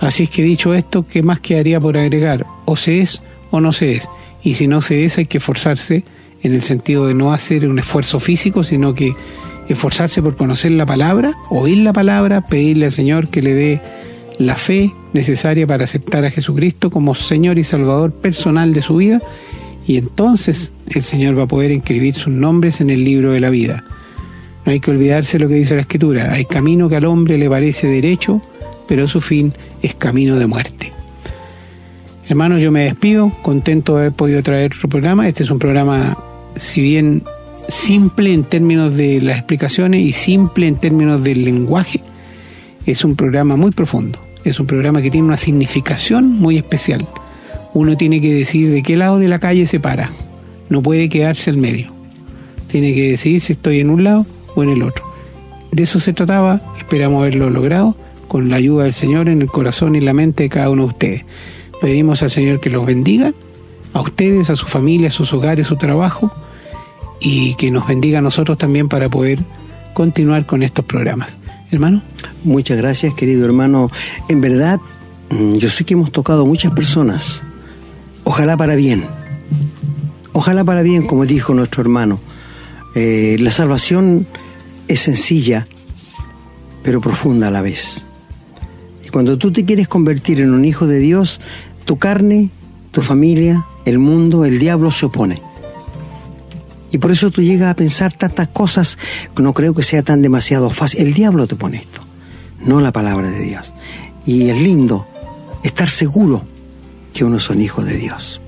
[0.00, 2.46] Así es que dicho esto, ¿qué más quedaría por agregar?
[2.64, 3.20] O se es
[3.50, 4.08] o no se es.
[4.42, 6.04] Y si no se es, hay que esforzarse
[6.42, 9.12] en el sentido de no hacer un esfuerzo físico, sino que
[9.68, 13.80] esforzarse por conocer la palabra, oír la palabra, pedirle al Señor que le dé
[14.38, 19.20] la fe necesaria para aceptar a Jesucristo como Señor y Salvador personal de su vida,
[19.88, 23.48] y entonces el Señor va a poder inscribir sus nombres en el libro de la
[23.48, 23.84] vida.
[24.66, 27.48] No hay que olvidarse lo que dice la Escritura, hay camino que al hombre le
[27.48, 28.42] parece derecho,
[28.86, 30.92] pero su fin es camino de muerte.
[32.28, 35.26] Hermanos, yo me despido, contento de haber podido traer otro programa.
[35.26, 36.18] Este es un programa,
[36.56, 37.24] si bien
[37.68, 42.02] simple en términos de las explicaciones y simple en términos del lenguaje,
[42.84, 44.18] es un programa muy profundo.
[44.44, 47.06] Es un programa que tiene una significación muy especial.
[47.78, 50.10] Uno tiene que decir de qué lado de la calle se para.
[50.68, 51.92] No puede quedarse al medio.
[52.66, 54.26] Tiene que decidir si estoy en un lado
[54.56, 55.04] o en el otro.
[55.70, 56.60] De eso se trataba.
[56.76, 57.94] Esperamos haberlo logrado
[58.26, 60.88] con la ayuda del Señor en el corazón y la mente de cada uno de
[60.88, 61.24] ustedes.
[61.80, 63.32] Pedimos al Señor que los bendiga,
[63.92, 66.32] a ustedes, a su familia, a sus hogares, a su trabajo
[67.20, 69.38] y que nos bendiga a nosotros también para poder
[69.94, 71.38] continuar con estos programas.
[71.70, 72.02] Hermano.
[72.42, 73.88] Muchas gracias, querido hermano.
[74.28, 74.80] En verdad,
[75.30, 77.44] mm, yo sé que hemos tocado muchas personas.
[78.28, 79.06] Ojalá para bien.
[80.34, 82.20] Ojalá para bien, como dijo nuestro hermano.
[82.94, 84.26] Eh, la salvación
[84.86, 85.66] es sencilla,
[86.82, 88.04] pero profunda a la vez.
[89.02, 91.40] Y cuando tú te quieres convertir en un hijo de Dios,
[91.86, 92.50] tu carne,
[92.90, 95.40] tu familia, el mundo, el diablo se opone.
[96.92, 98.98] Y por eso tú llegas a pensar tantas cosas
[99.34, 101.00] que no creo que sea tan demasiado fácil.
[101.00, 102.02] El diablo te pone esto,
[102.60, 103.72] no la palabra de Dios.
[104.26, 105.06] Y es lindo
[105.62, 106.44] estar seguro
[107.18, 108.40] que uno son hijos de Dios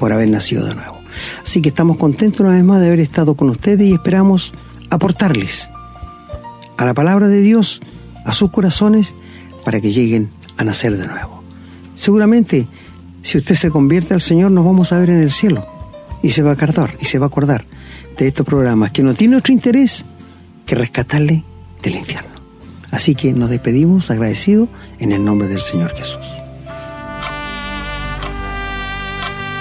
[0.00, 0.98] por haber nacido de nuevo.
[1.44, 4.52] Así que estamos contentos una vez más de haber estado con ustedes y esperamos
[4.90, 5.68] aportarles
[6.76, 7.80] a la palabra de Dios,
[8.24, 9.14] a sus corazones,
[9.64, 11.40] para que lleguen a nacer de nuevo.
[11.94, 12.66] Seguramente,
[13.22, 15.64] si usted se convierte al Señor, nos vamos a ver en el cielo
[16.20, 17.64] y se va a acordar, y se va a acordar
[18.18, 20.04] de estos programas que no tiene otro interés
[20.66, 21.44] que rescatarle
[21.80, 22.34] del infierno.
[22.90, 24.68] Así que nos despedimos agradecidos
[24.98, 26.26] en el nombre del Señor Jesús.